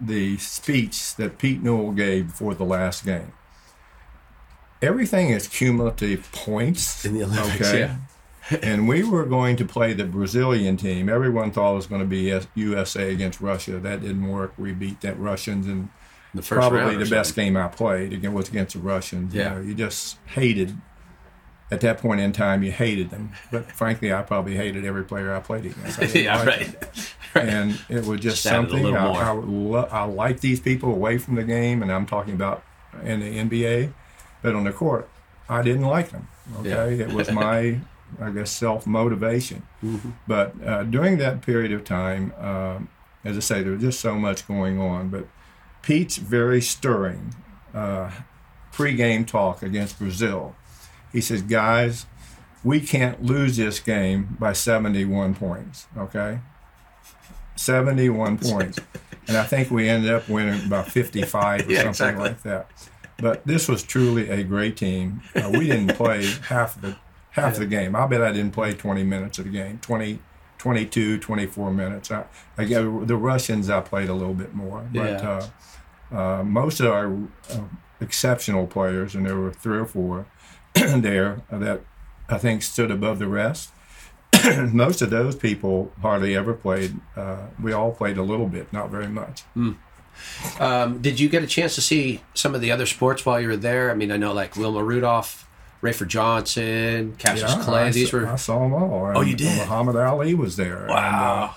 the 0.00 0.36
speech 0.38 1.16
that 1.16 1.38
Pete 1.38 1.62
Newell 1.62 1.92
gave 1.92 2.28
before 2.28 2.54
the 2.54 2.64
last 2.64 3.04
game. 3.04 3.32
Everything 4.80 5.30
is 5.30 5.48
cumulative 5.48 6.30
points 6.30 7.04
In 7.04 7.14
the 7.14 7.24
Olympics, 7.24 7.72
yeah. 7.72 7.96
and 8.62 8.88
we 8.88 9.02
were 9.02 9.24
going 9.24 9.56
to 9.56 9.64
play 9.64 9.92
the 9.92 10.04
Brazilian 10.04 10.76
team. 10.76 11.08
Everyone 11.08 11.50
thought 11.50 11.72
it 11.72 11.76
was 11.76 11.86
going 11.86 12.00
to 12.00 12.06
be 12.06 12.38
USA 12.54 13.12
against 13.12 13.40
Russia. 13.40 13.78
That 13.78 14.00
didn't 14.00 14.28
work. 14.28 14.54
We 14.56 14.72
beat 14.72 15.00
that 15.00 15.18
Russians, 15.18 15.66
and 15.66 15.88
the 16.32 16.42
first 16.42 16.68
probably 16.68 16.96
the 16.96 17.10
best 17.10 17.34
game 17.34 17.56
I 17.56 17.68
played 17.68 18.12
again 18.12 18.32
was 18.32 18.48
against 18.48 18.74
the 18.74 18.80
Russians. 18.80 19.34
Yeah. 19.34 19.42
You, 19.42 19.54
know, 19.54 19.68
you 19.68 19.74
just 19.74 20.18
hated. 20.26 20.76
At 21.70 21.82
that 21.82 21.98
point 21.98 22.20
in 22.20 22.32
time, 22.32 22.62
you 22.62 22.72
hated 22.72 23.10
them. 23.10 23.32
But 23.50 23.70
frankly, 23.72 24.12
I 24.12 24.22
probably 24.22 24.56
hated 24.56 24.84
every 24.86 25.04
player 25.04 25.34
I 25.34 25.40
played 25.40 25.66
against. 25.66 26.00
I 26.00 26.04
yeah, 26.18 26.36
like 26.38 26.46
right, 26.46 26.80
them. 26.80 26.90
and 27.48 27.80
it 27.88 28.06
was 28.06 28.20
just, 28.20 28.42
Just 28.42 28.42
something 28.42 28.96
I. 28.96 29.06
I, 29.06 29.30
lo- 29.32 29.88
I 29.90 30.04
like 30.04 30.40
these 30.40 30.60
people 30.60 30.90
away 30.90 31.18
from 31.18 31.34
the 31.34 31.44
game, 31.44 31.82
and 31.82 31.92
I'm 31.92 32.06
talking 32.06 32.34
about 32.34 32.62
in 33.02 33.20
the 33.20 33.38
NBA, 33.38 33.92
but 34.42 34.54
on 34.54 34.64
the 34.64 34.72
court, 34.72 35.08
I 35.48 35.62
didn't 35.62 35.84
like 35.84 36.10
them. 36.10 36.28
Okay, 36.60 37.00
it 37.00 37.12
was 37.12 37.30
my, 37.32 37.80
I 38.20 38.30
guess, 38.30 38.50
self 38.50 38.86
motivation. 38.86 39.62
Mm-hmm. 39.82 40.10
But 40.26 40.54
uh, 40.64 40.84
during 40.84 41.18
that 41.18 41.42
period 41.42 41.72
of 41.72 41.84
time, 41.84 42.32
um, 42.38 42.88
as 43.24 43.36
I 43.36 43.40
say, 43.40 43.62
there 43.62 43.72
was 43.72 43.82
just 43.82 44.00
so 44.00 44.14
much 44.14 44.46
going 44.48 44.80
on. 44.80 45.10
But 45.10 45.26
Pete's 45.82 46.16
very 46.16 46.60
stirring 46.60 47.34
uh, 47.74 48.10
pregame 48.72 49.26
talk 49.26 49.62
against 49.62 49.98
Brazil. 49.98 50.54
He 51.12 51.20
says, 51.20 51.42
"Guys, 51.42 52.06
we 52.64 52.80
can't 52.80 53.22
lose 53.22 53.56
this 53.56 53.80
game 53.80 54.36
by 54.38 54.52
71 54.52 55.34
points. 55.34 55.86
Okay, 55.96 56.40
71 57.56 58.38
points." 58.42 58.78
And 59.26 59.36
I 59.36 59.44
think 59.44 59.70
we 59.70 59.88
ended 59.88 60.10
up 60.12 60.28
winning 60.28 60.68
by 60.68 60.82
55 60.82 61.68
or 61.68 61.72
Yeah, 61.72 61.78
something 61.78 61.88
exactly. 61.90 62.24
like 62.24 62.42
that. 62.42 62.70
But 63.18 63.46
this 63.46 63.68
was 63.68 63.82
truly 63.82 64.28
a 64.30 64.42
great 64.44 64.76
team. 64.76 65.22
Uh, 65.34 65.50
we 65.52 65.66
didn't 65.66 65.96
play 65.96 66.24
half 66.48 66.80
the 66.80 66.96
half 67.30 67.56
the 67.56 67.66
game. 67.66 67.94
I 67.94 68.06
bet 68.06 68.22
I 68.22 68.32
didn't 68.32 68.52
play 68.52 68.72
20 68.74 69.02
minutes 69.04 69.38
of 69.38 69.44
the 69.44 69.50
game. 69.50 69.78
20, 69.82 70.18
22, 70.58 71.18
24 71.18 71.72
minutes. 71.72 72.10
I, 72.10 72.24
I 72.56 72.64
the 72.64 73.16
Russians 73.16 73.68
I 73.70 73.80
played 73.80 74.08
a 74.08 74.14
little 74.14 74.34
bit 74.34 74.54
more, 74.54 74.86
but 74.92 75.20
Yeah. 75.22 75.48
uh, 76.12 76.16
uh, 76.16 76.42
most 76.44 76.80
of 76.80 76.86
our 76.92 77.12
uh, 77.50 77.64
exceptional 78.00 78.66
players, 78.66 79.14
and 79.14 79.26
there 79.26 79.36
were 79.36 79.52
three 79.52 79.78
or 79.78 79.84
four 79.84 80.26
there 81.02 81.42
that 81.50 81.80
I 82.28 82.38
think 82.38 82.62
stood 82.62 82.90
above 82.90 83.18
the 83.18 83.28
rest. 83.28 83.70
most 84.72 85.02
of 85.02 85.10
those 85.10 85.34
people 85.36 85.92
hardly 86.02 86.36
ever 86.36 86.54
played. 86.54 86.96
Uh, 87.16 87.46
we 87.62 87.72
all 87.72 87.92
played 87.92 88.18
a 88.18 88.22
little 88.22 88.46
bit, 88.46 88.72
not 88.72 88.90
very 88.90 89.08
much. 89.08 89.42
Um, 90.60 91.00
did 91.00 91.20
you 91.20 91.28
get 91.28 91.42
a 91.42 91.46
chance 91.46 91.74
to 91.76 91.80
see 91.80 92.20
some 92.34 92.54
of 92.54 92.60
the 92.60 92.70
other 92.70 92.86
sports 92.86 93.24
while 93.24 93.40
you 93.40 93.48
were 93.48 93.56
there? 93.56 93.90
I 93.90 93.94
mean, 93.94 94.10
I 94.10 94.16
know 94.16 94.32
like 94.32 94.56
Wilma 94.56 94.82
Rudolph, 94.82 95.48
Rafer 95.82 96.06
Johnson, 96.06 97.14
Cassius 97.18 97.54
Clay. 97.64 97.84
I, 97.84 97.90
These 97.90 98.10
saw, 98.10 98.16
were 98.18 98.26
I 98.26 98.36
saw 98.36 98.58
them 98.60 98.74
all. 98.74 99.12
Oh, 99.16 99.20
you 99.20 99.36
did? 99.36 99.56
Muhammad 99.58 99.96
Ali 99.96 100.34
was 100.34 100.56
there. 100.56 100.82
and, 100.82 100.90
uh, 100.90 100.94
wow. 100.94 101.54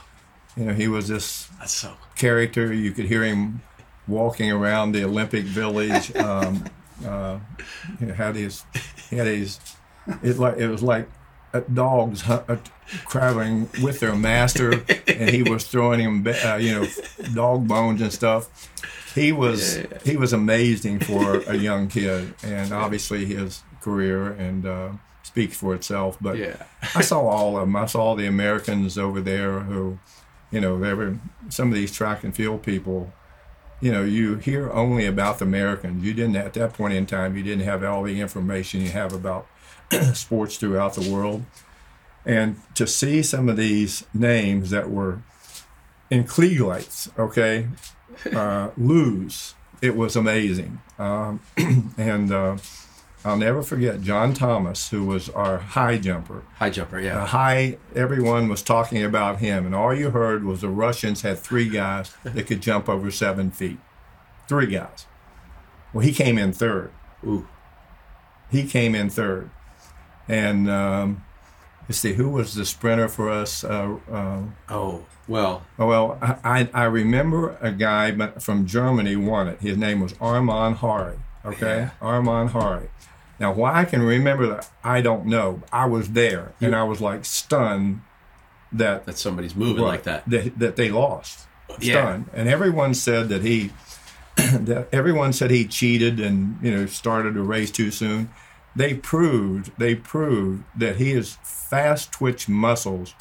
you 0.56 0.66
know, 0.66 0.74
he 0.74 0.88
was 0.88 1.08
this 1.08 1.50
so. 1.66 1.94
character. 2.16 2.74
You 2.74 2.92
could 2.92 3.06
hear 3.06 3.24
him 3.24 3.62
walking 4.08 4.52
around 4.52 4.94
the 4.94 5.04
Olympic 5.04 5.44
Village. 5.44 6.16
Um, 6.16 6.66
uh, 7.06 7.40
he 8.00 8.08
had 8.08 8.36
his, 8.36 8.64
he 9.10 9.18
had 9.18 9.28
his. 9.28 9.60
It 10.24 10.38
like 10.38 10.58
it 10.58 10.68
was 10.68 10.82
like 10.82 11.08
uh, 11.54 11.62
dogs 11.72 12.28
uh, 12.30 12.58
traveling 13.10 13.70
with 13.82 14.00
their 14.00 14.16
master, 14.16 14.84
and 15.08 15.30
he 15.30 15.44
was 15.44 15.66
throwing 15.68 16.00
him, 16.00 16.26
uh, 16.46 16.56
you 16.56 16.74
know, 16.74 16.88
dog 17.34 17.68
bones 17.68 18.02
and 18.02 18.12
stuff. 18.12 18.70
He 19.14 19.32
was 19.32 19.80
he 20.04 20.16
was 20.18 20.34
amazing 20.34 21.00
for 21.00 21.40
a 21.42 21.56
young 21.56 21.88
kid, 21.88 22.34
and 22.44 22.72
obviously 22.72 23.26
his 23.26 23.62
career 23.82 24.32
and 24.32 24.66
uh, 24.66 24.90
speaks 25.24 25.58
for 25.58 25.76
itself. 25.76 26.18
But 26.22 26.38
Yeah. 26.38 26.64
I 26.96 27.02
saw 27.02 27.20
all 27.22 27.58
of 27.58 27.62
them. 27.62 27.76
I 27.76 27.86
saw 27.86 28.16
the 28.16 28.26
Americans 28.28 28.98
over 28.98 29.20
there 29.22 29.60
who, 29.62 30.00
you 30.52 30.62
know, 30.62 30.80
they 30.80 30.94
were 30.94 31.18
some 31.50 31.68
of 31.70 31.74
these 31.76 31.92
track 31.92 32.24
and 32.24 32.34
field 32.36 32.64
people. 32.64 33.12
You 33.82 33.92
know, 33.92 34.04
you 34.04 34.36
hear 34.36 34.72
only 34.72 35.06
about 35.06 35.40
the 35.40 35.46
Americans. 35.46 36.06
You 36.06 36.14
didn't 36.14 36.36
at 36.36 36.54
that 36.54 36.74
point 36.74 36.94
in 36.94 37.06
time. 37.06 37.36
You 37.36 37.44
didn't 37.44 37.66
have 37.66 37.84
all 37.84 38.04
the 38.04 38.22
information 38.22 38.82
you 38.82 38.90
have 38.90 39.12
about 39.12 39.48
sports 40.14 40.58
throughout 40.58 40.94
the 40.94 41.12
world, 41.12 41.44
and 42.26 42.58
to 42.76 42.86
see 42.86 43.24
some 43.24 43.50
of 43.50 43.58
these 43.58 44.06
names 44.14 44.70
that 44.70 44.90
were 44.90 45.22
in 46.12 46.26
Klieg 46.26 46.60
lights, 46.60 47.10
okay, 47.18 47.68
uh, 48.36 48.70
lose, 48.78 49.56
it 49.82 49.96
was 49.96 50.16
amazing. 50.16 50.80
Um, 51.00 51.42
and 51.98 52.32
uh, 52.32 52.58
I'll 53.24 53.38
never 53.38 53.62
forget 53.62 54.02
John 54.02 54.34
Thomas, 54.34 54.90
who 54.90 55.06
was 55.06 55.30
our 55.30 55.60
high 55.60 55.98
jumper. 55.98 56.44
High 56.56 56.72
jumper, 56.72 57.00
yeah. 57.00 57.28
high 57.28 57.78
everyone 57.96 58.48
was 58.48 58.64
talking 58.64 59.04
about 59.04 59.40
him 59.40 59.66
and 59.66 59.76
all 59.76 59.94
you 59.94 60.10
heard 60.10 60.44
was 60.44 60.62
the 60.62 60.70
russians 60.70 61.22
had 61.22 61.38
three 61.38 61.70
guys 61.70 62.14
that 62.24 62.48
could 62.48 62.62
jump 62.62 62.90
over 62.90 63.12
seven 63.12 63.52
feet. 63.52 63.78
Three 64.48 64.68
guys. 64.68 65.06
Well 65.94 66.04
he 66.04 66.14
came 66.14 66.38
in 66.38 66.52
third. 66.52 66.92
Ooh. 67.24 67.48
he 68.50 68.66
came 68.68 68.96
in 68.96 69.10
third. 69.10 69.52
And 70.28 70.70
um, 70.70 71.24
let's 71.88 72.00
see 72.00 72.14
who 72.14 72.30
was 72.30 72.56
the 72.56 72.66
sprinter 72.66 73.08
for 73.08 73.30
us 73.30 73.64
uh, 73.64 73.98
uh, 74.12 74.42
Oh, 74.70 75.06
well, 75.28 75.64
oh, 75.78 75.86
well 75.86 76.18
I, 76.22 76.38
I 76.44 76.70
I 76.74 76.84
remember 76.86 77.58
a 77.62 77.72
guy 77.72 78.16
from 78.40 78.66
germany 78.66 79.16
won 79.16 79.48
it. 79.48 79.60
His 79.62 79.78
name 79.78 80.00
was 80.00 80.16
Armin 80.20 80.76
Hary 80.76 81.20
okay 81.46 81.78
Yeah. 81.78 81.90
Armin 82.02 82.48
Hary 82.50 82.90
now 83.40 83.52
why 83.52 83.80
i 83.82 83.86
can 83.86 84.02
remember 84.02 84.48
that 84.48 84.70
i 84.84 85.02
don't 85.02 85.26
know 85.26 85.62
i 85.72 85.86
was 85.86 86.10
there 86.12 86.54
and 86.62 86.76
i 86.76 86.84
was 86.84 87.02
like 87.02 87.26
stunned 87.26 88.02
that 88.72 89.06
that 89.06 89.18
somebody's 89.18 89.56
moving 89.56 89.84
like 89.84 90.04
that. 90.04 90.24
that, 90.30 90.58
that 90.60 90.76
they 90.78 90.90
lost. 90.90 91.46
Yeah. 91.82 92.04
Stunned. 92.04 92.30
And 92.34 92.48
everyone 92.48 92.94
said 92.94 93.28
that 93.28 93.42
he 93.44 93.72
that 94.38 94.88
everyone 94.94 95.34
said 95.34 95.52
he 95.52 95.66
cheated 95.66 96.22
and 96.22 96.58
you 96.62 96.72
know 96.72 96.86
started 96.86 97.36
a 97.36 97.42
race 97.42 97.70
too 97.70 97.92
soon. 97.92 98.30
They 98.74 98.94
proved 98.94 99.72
they 99.78 99.94
proved 99.96 100.64
that 100.78 100.96
his 100.96 101.36
fast 101.44 102.14
twitch 102.14 102.48
muscles 102.48 103.14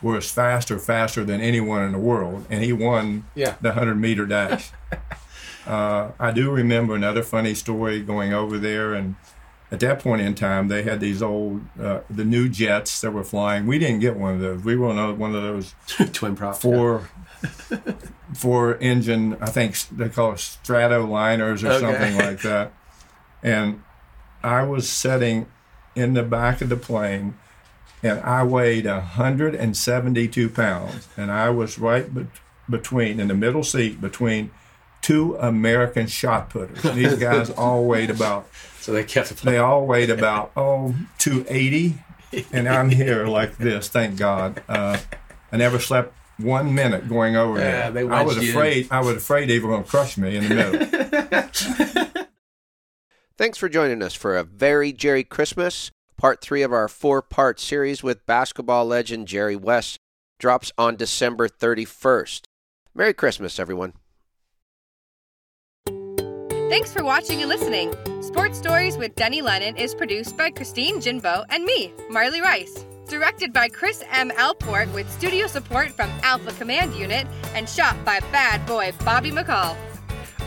were 0.00 0.16
as 0.16 0.30
fast 0.30 0.70
or 0.70 0.78
faster 0.78 1.22
than 1.22 1.42
anyone 1.42 1.82
in 1.82 1.92
the 1.92 1.98
world, 1.98 2.46
and 2.48 2.64
he 2.64 2.72
won 2.72 3.26
Yeah. 3.34 3.56
the 3.60 3.72
hundred 3.72 3.96
meter 3.96 4.24
dash. 4.24 4.70
uh, 5.66 6.12
I 6.18 6.30
do 6.32 6.50
remember 6.50 6.94
another 6.94 7.22
funny 7.22 7.54
story 7.54 8.00
going 8.02 8.32
over 8.32 8.58
there 8.58 8.94
and. 8.94 9.16
At 9.72 9.80
that 9.80 9.98
point 9.98 10.22
in 10.22 10.36
time, 10.36 10.68
they 10.68 10.84
had 10.84 11.00
these 11.00 11.20
old, 11.20 11.62
uh, 11.80 12.00
the 12.08 12.24
new 12.24 12.48
jets 12.48 13.00
that 13.00 13.10
were 13.10 13.24
flying. 13.24 13.66
We 13.66 13.80
didn't 13.80 14.00
get 14.00 14.14
one 14.14 14.34
of 14.34 14.40
those. 14.40 14.62
We 14.62 14.76
were 14.76 14.90
on 14.90 15.18
one 15.18 15.34
of 15.34 15.42
those 15.42 15.74
Twin 16.12 16.36
prop. 16.36 16.54
four 16.56 17.08
four 18.34 18.76
engine 18.78 19.36
i 19.40 19.46
think 19.46 19.76
they 19.90 20.08
call 20.08 20.32
it 20.32 20.36
stratoliners 20.38 21.62
or 21.64 21.68
Okay. 21.72 21.80
something 21.80 22.16
like 22.18 22.40
that 22.42 22.72
and 23.42 23.82
i 24.42 24.62
was 24.62 24.88
sitting 24.88 25.46
in 25.94 26.14
the 26.14 26.22
back 26.22 26.60
of 26.60 26.68
the 26.68 26.76
plane 26.76 27.34
and 28.02 28.20
i 28.20 28.42
weighed 28.42 28.86
172 28.86 30.48
pounds 30.50 31.08
and 31.16 31.30
i 31.30 31.48
was 31.50 31.78
right 31.78 32.14
be- 32.14 32.26
between 32.68 33.20
in 33.20 33.28
the 33.28 33.34
middle 33.34 33.62
seat 33.64 34.00
between 34.00 34.50
two 35.04 35.36
american 35.36 36.06
shot 36.06 36.48
putters 36.50 36.82
these 36.94 37.14
guys 37.16 37.50
all 37.62 37.84
weighed 37.84 38.08
about 38.10 38.46
So 38.80 38.92
they 38.92 39.04
kept 39.04 39.30
it. 39.30 39.36
they 39.38 39.58
all 39.58 39.86
weighed 39.86 40.08
about 40.10 40.50
oh 40.56 40.94
280 41.18 41.98
and 42.52 42.68
i'm 42.68 42.88
here 42.90 43.26
like 43.26 43.58
this 43.58 43.88
thank 43.88 44.16
god 44.18 44.62
uh, 44.68 44.96
i 45.52 45.56
never 45.56 45.78
slept 45.78 46.12
one 46.38 46.74
minute 46.74 47.08
going 47.08 47.36
over 47.36 47.58
Yeah, 47.58 47.90
they 47.90 48.02
there 48.02 48.12
i 48.12 48.22
was 48.22 48.36
wedged 48.36 48.48
in. 48.48 48.54
afraid 48.56 48.88
i 48.90 49.00
was 49.00 49.16
afraid 49.16 49.48
they 49.48 49.58
were 49.60 49.68
going 49.68 49.84
to 49.84 49.90
crush 49.90 50.16
me 50.16 50.36
in 50.36 50.48
the 50.48 50.54
middle 50.54 52.24
Thanks 53.36 53.58
for 53.58 53.68
joining 53.68 54.00
us 54.00 54.14
for 54.14 54.36
a 54.36 54.44
very 54.44 54.92
Jerry 54.92 55.24
Christmas. 55.24 55.90
Part 56.16 56.40
three 56.40 56.62
of 56.62 56.72
our 56.72 56.86
four 56.86 57.20
part 57.20 57.58
series 57.58 58.00
with 58.00 58.24
basketball 58.26 58.84
legend 58.86 59.26
Jerry 59.26 59.56
West 59.56 59.98
drops 60.38 60.70
on 60.78 60.94
December 60.94 61.48
31st. 61.48 62.42
Merry 62.94 63.12
Christmas, 63.12 63.58
everyone. 63.58 63.94
Thanks 66.74 66.92
for 66.92 67.04
watching 67.04 67.40
and 67.40 67.48
listening. 67.48 67.94
Sports 68.20 68.58
Stories 68.58 68.98
with 68.98 69.14
Denny 69.14 69.42
Lennon 69.42 69.76
is 69.76 69.94
produced 69.94 70.36
by 70.36 70.50
Christine 70.50 70.96
Jinbo 70.96 71.44
and 71.50 71.62
me, 71.62 71.92
Marley 72.10 72.40
Rice. 72.40 72.84
Directed 73.08 73.52
by 73.52 73.68
Chris 73.68 74.02
M. 74.10 74.30
Alport 74.32 74.92
with 74.92 75.08
studio 75.08 75.46
support 75.46 75.92
from 75.92 76.10
Alpha 76.24 76.50
Command 76.54 76.92
Unit 76.96 77.28
and 77.54 77.68
shot 77.68 78.04
by 78.04 78.18
bad 78.32 78.66
boy 78.66 78.92
Bobby 79.04 79.30
McCall. 79.30 79.76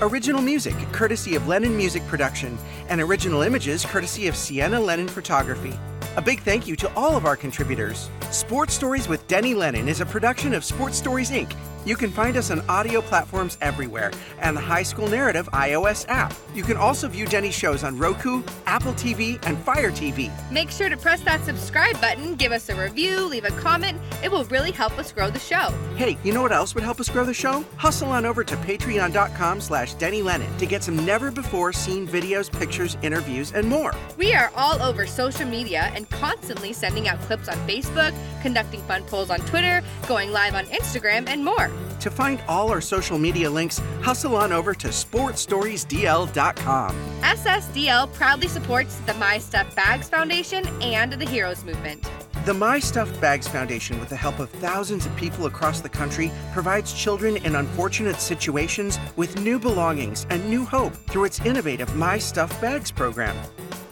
Original 0.01 0.41
music 0.41 0.75
courtesy 0.91 1.35
of 1.35 1.47
Lennon 1.47 1.77
Music 1.77 2.05
Production, 2.07 2.57
and 2.89 2.99
original 2.99 3.41
images 3.41 3.85
courtesy 3.85 4.27
of 4.27 4.35
Sienna 4.35 4.81
Lennon 4.81 5.07
Photography. 5.07 5.79
A 6.17 6.21
big 6.21 6.41
thank 6.41 6.67
you 6.67 6.75
to 6.75 6.93
all 6.93 7.15
of 7.15 7.25
our 7.25 7.37
contributors. 7.37 8.09
Sports 8.31 8.73
Stories 8.73 9.07
with 9.07 9.25
Denny 9.29 9.53
Lennon 9.53 9.87
is 9.87 10.01
a 10.01 10.05
production 10.05 10.53
of 10.53 10.65
Sports 10.65 10.97
Stories 10.97 11.31
Inc., 11.31 11.55
You 11.87 11.95
can 11.95 12.11
find 12.11 12.35
us 12.35 12.51
on 12.51 12.59
audio 12.67 12.99
platforms 12.99 13.57
everywhere 13.61 14.11
and 14.39 14.57
the 14.57 14.61
High 14.61 14.83
School 14.83 15.07
Narrative 15.07 15.47
iOS 15.53 16.05
app. 16.09 16.33
You 16.53 16.61
can 16.61 16.75
also 16.75 17.07
view 17.07 17.25
Denny's 17.25 17.53
shows 17.53 17.81
on 17.85 17.97
Roku, 17.97 18.43
Apple 18.65 18.91
TV, 18.91 19.41
and 19.47 19.57
Fire 19.59 19.89
TV. 19.89 20.29
Make 20.51 20.69
sure 20.69 20.89
to 20.89 20.97
press 20.97 21.21
that 21.21 21.45
subscribe 21.45 22.01
button, 22.01 22.35
give 22.35 22.51
us 22.51 22.67
a 22.67 22.75
review, 22.75 23.21
leave 23.21 23.45
a 23.45 23.51
comment. 23.51 24.01
It 24.21 24.29
will 24.29 24.43
really 24.45 24.71
help 24.71 24.99
us 24.99 25.13
grow 25.13 25.29
the 25.29 25.39
show. 25.39 25.73
Hey, 25.95 26.17
you 26.25 26.33
know 26.33 26.41
what 26.41 26.51
else 26.51 26.75
would 26.75 26.83
help 26.83 26.99
us 26.99 27.07
grow 27.07 27.23
the 27.23 27.33
show? 27.33 27.63
Hustle 27.77 28.09
on 28.09 28.25
over 28.25 28.43
to 28.43 28.55
patreon.com 28.57 29.61
slash 29.61 29.93
Denny 29.93 30.21
Lennon 30.21 30.57
to 30.57 30.65
get 30.65 30.83
some 30.83 31.05
never-before-seen 31.05 32.05
videos, 32.05 32.51
pictures, 32.51 32.97
interviews, 33.01 33.53
and 33.53 33.65
more. 33.65 33.93
We 34.17 34.33
are 34.33 34.51
all 34.57 34.81
over 34.81 35.07
social 35.07 35.47
media 35.47 35.89
and 35.95 36.09
constantly 36.09 36.73
sending 36.73 37.07
out 37.07 37.17
clips 37.21 37.47
on 37.47 37.55
Facebook, 37.65 38.13
conducting 38.41 38.81
fun 38.81 39.03
polls 39.03 39.29
on 39.29 39.39
Twitter, 39.39 39.81
going 40.05 40.33
live 40.33 40.53
on 40.53 40.65
Instagram, 40.65 41.29
and 41.29 41.45
more. 41.45 41.71
To 41.99 42.09
find 42.09 42.41
all 42.47 42.69
our 42.69 42.81
social 42.81 43.17
media 43.17 43.49
links, 43.49 43.81
hustle 44.01 44.35
on 44.35 44.53
over 44.53 44.73
to 44.73 44.89
sportstoriesdl.com. 44.89 46.95
SSDL 47.21 48.13
proudly 48.13 48.47
supports 48.47 48.95
the 49.05 49.13
My 49.15 49.37
Stuff 49.37 49.75
Bags 49.75 50.09
Foundation 50.09 50.65
and 50.81 51.13
the 51.13 51.25
Heroes 51.25 51.63
Movement. 51.63 52.09
The 52.45 52.53
My 52.53 52.79
Stuff 52.79 53.19
Bags 53.19 53.45
Foundation, 53.45 53.99
with 53.99 54.07
the 54.07 54.15
help 54.15 54.39
of 54.39 54.49
thousands 54.49 55.05
of 55.05 55.13
people 55.17 55.47
across 55.47 55.81
the 55.81 55.89
country, 55.89 56.31
provides 56.53 56.93
children 56.93 57.35
in 57.37 57.55
unfortunate 57.55 58.21
situations 58.21 58.97
with 59.17 59.41
new 59.41 59.59
belongings 59.59 60.25
and 60.29 60.49
new 60.49 60.63
hope 60.63 60.93
through 61.09 61.25
its 61.25 61.41
innovative 61.41 61.93
My 61.95 62.17
Stuff 62.17 62.61
Bags 62.61 62.89
program. 62.89 63.35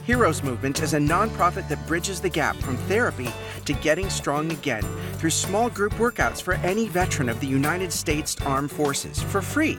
Heroes 0.06 0.41
Movement 0.41 0.82
is 0.82 0.93
a 0.93 1.00
nonprofit 1.00 1.67
that 1.67 1.86
bridges 1.86 2.21
the 2.21 2.30
gap 2.30 2.56
from 2.58 2.78
therapy 2.88 3.28
to 3.65 3.73
getting 3.73 4.10
strong 4.10 4.51
again 4.51 4.84
through 5.13 5.30
small 5.30 5.69
group 5.69 5.93
workouts 5.93 6.41
for 6.41 6.56
any 6.56 6.88
veteran 6.88 7.30
of 7.30 7.39
the 7.39 7.47
United 7.47 7.91
States 7.91 8.36
Armed 8.45 8.71
Forces 8.71 9.21
for 9.21 9.41
free. 9.41 9.78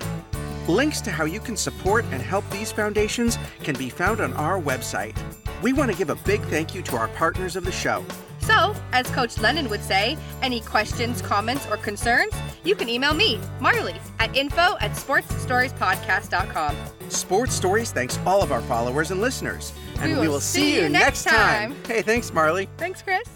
Links 0.69 1.01
to 1.03 1.11
how 1.11 1.25
you 1.25 1.41
can 1.41 1.57
support 1.57 2.05
and 2.11 2.21
help 2.21 2.49
these 2.51 2.73
foundations 2.73 3.39
can 3.63 3.77
be 3.77 3.89
found 3.89 4.21
on 4.21 4.33
our 4.35 4.61
website. 4.61 5.17
We 5.63 5.73
want 5.73 5.91
to 5.91 5.97
give 5.97 6.11
a 6.11 6.17
big 6.17 6.43
thank 6.43 6.75
you 6.75 6.83
to 6.83 6.97
our 6.97 7.09
partners 7.09 7.57
of 7.57 7.65
the 7.65 7.73
show. 7.73 8.05
So, 8.41 8.75
as 8.93 9.11
Coach 9.11 9.39
Lennon 9.39 9.69
would 9.71 9.83
say, 9.83 10.17
any 10.41 10.61
questions, 10.61 11.21
comments, 11.21 11.67
or 11.69 11.77
concerns, 11.77 12.33
you 12.63 12.77
can 12.77 12.89
email 12.89 13.13
me, 13.13 13.41
Marley, 13.61 13.97
at 14.21 14.37
info 14.37 14.77
at 14.81 14.93
sportsstoriespodcast.com. 14.93 16.77
Sports 17.09 17.55
Stories 17.55 17.91
thanks 17.91 18.19
all 18.25 18.43
of 18.43 18.53
our 18.53 18.63
followers 18.63 19.11
and 19.11 19.21
listeners. 19.21 19.73
And 19.99 20.21
We 20.21 20.29
will 20.29 20.41
see 20.41 20.77
you 20.81 20.89
next 20.89 21.25
time. 21.25 21.75
Hey, 21.87 22.03
thanks, 22.03 22.33
Marley. 22.33 22.69
Thanks, 22.77 23.03
Chris. 23.03 23.36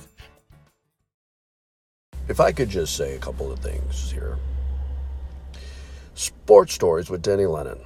If 2.29 2.41
I 2.41 2.53
could 2.53 2.69
just 2.69 2.97
say 2.97 3.15
a 3.15 3.19
couple 3.19 3.51
of 3.51 3.59
things 3.59 4.11
here. 4.13 4.39
Sports 6.15 6.75
Stories 6.75 7.11
with 7.11 7.23
Denny 7.23 7.47
Lennon. 7.47 7.81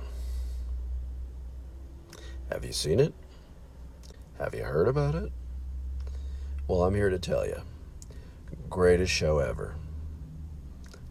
Have 2.51 2.65
you 2.65 2.73
seen 2.73 3.01
it? 3.01 3.15
Have 4.39 4.55
you 4.55 4.65
heard 4.65 4.89
about 4.89 5.15
it? 5.15 5.33
Well, 6.67 6.83
I'm 6.83 6.95
here 6.95 7.11
to 7.11 7.19
tell 7.19 7.47
you. 7.47 7.63
Greatest 8.69 9.13
show 9.13 9.39
ever. 9.39 9.77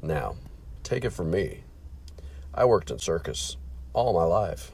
Now, 0.01 0.36
take 0.83 1.05
it 1.05 1.12
from 1.12 1.31
me. 1.31 1.63
I 2.53 2.65
worked 2.65 2.91
in 2.91 2.99
circus 2.99 3.57
all 3.93 4.13
my 4.13 4.23
life. 4.23 4.71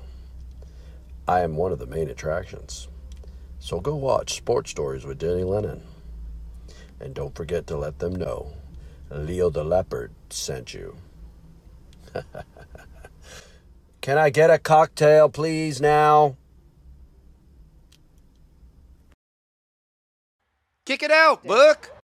I 1.27 1.41
am 1.41 1.55
one 1.55 1.71
of 1.71 1.79
the 1.79 1.85
main 1.85 2.09
attractions. 2.09 2.87
So 3.59 3.79
go 3.79 3.95
watch 3.95 4.33
Sports 4.33 4.71
Stories 4.71 5.05
with 5.05 5.19
Denny 5.19 5.43
Lennon. 5.43 5.83
And 6.99 7.13
don't 7.13 7.35
forget 7.35 7.67
to 7.67 7.77
let 7.77 7.99
them 7.99 8.15
know 8.15 8.53
Leo 9.09 9.49
the 9.49 9.63
Leopard 9.63 10.11
sent 10.29 10.73
you. 10.73 10.95
Can 14.01 14.17
I 14.17 14.29
get 14.29 14.49
a 14.49 14.57
cocktail, 14.57 15.29
please, 15.29 15.79
now? 15.81 16.35
Kick 20.85 21.03
it 21.03 21.11
out, 21.11 21.43
Book. 21.43 21.98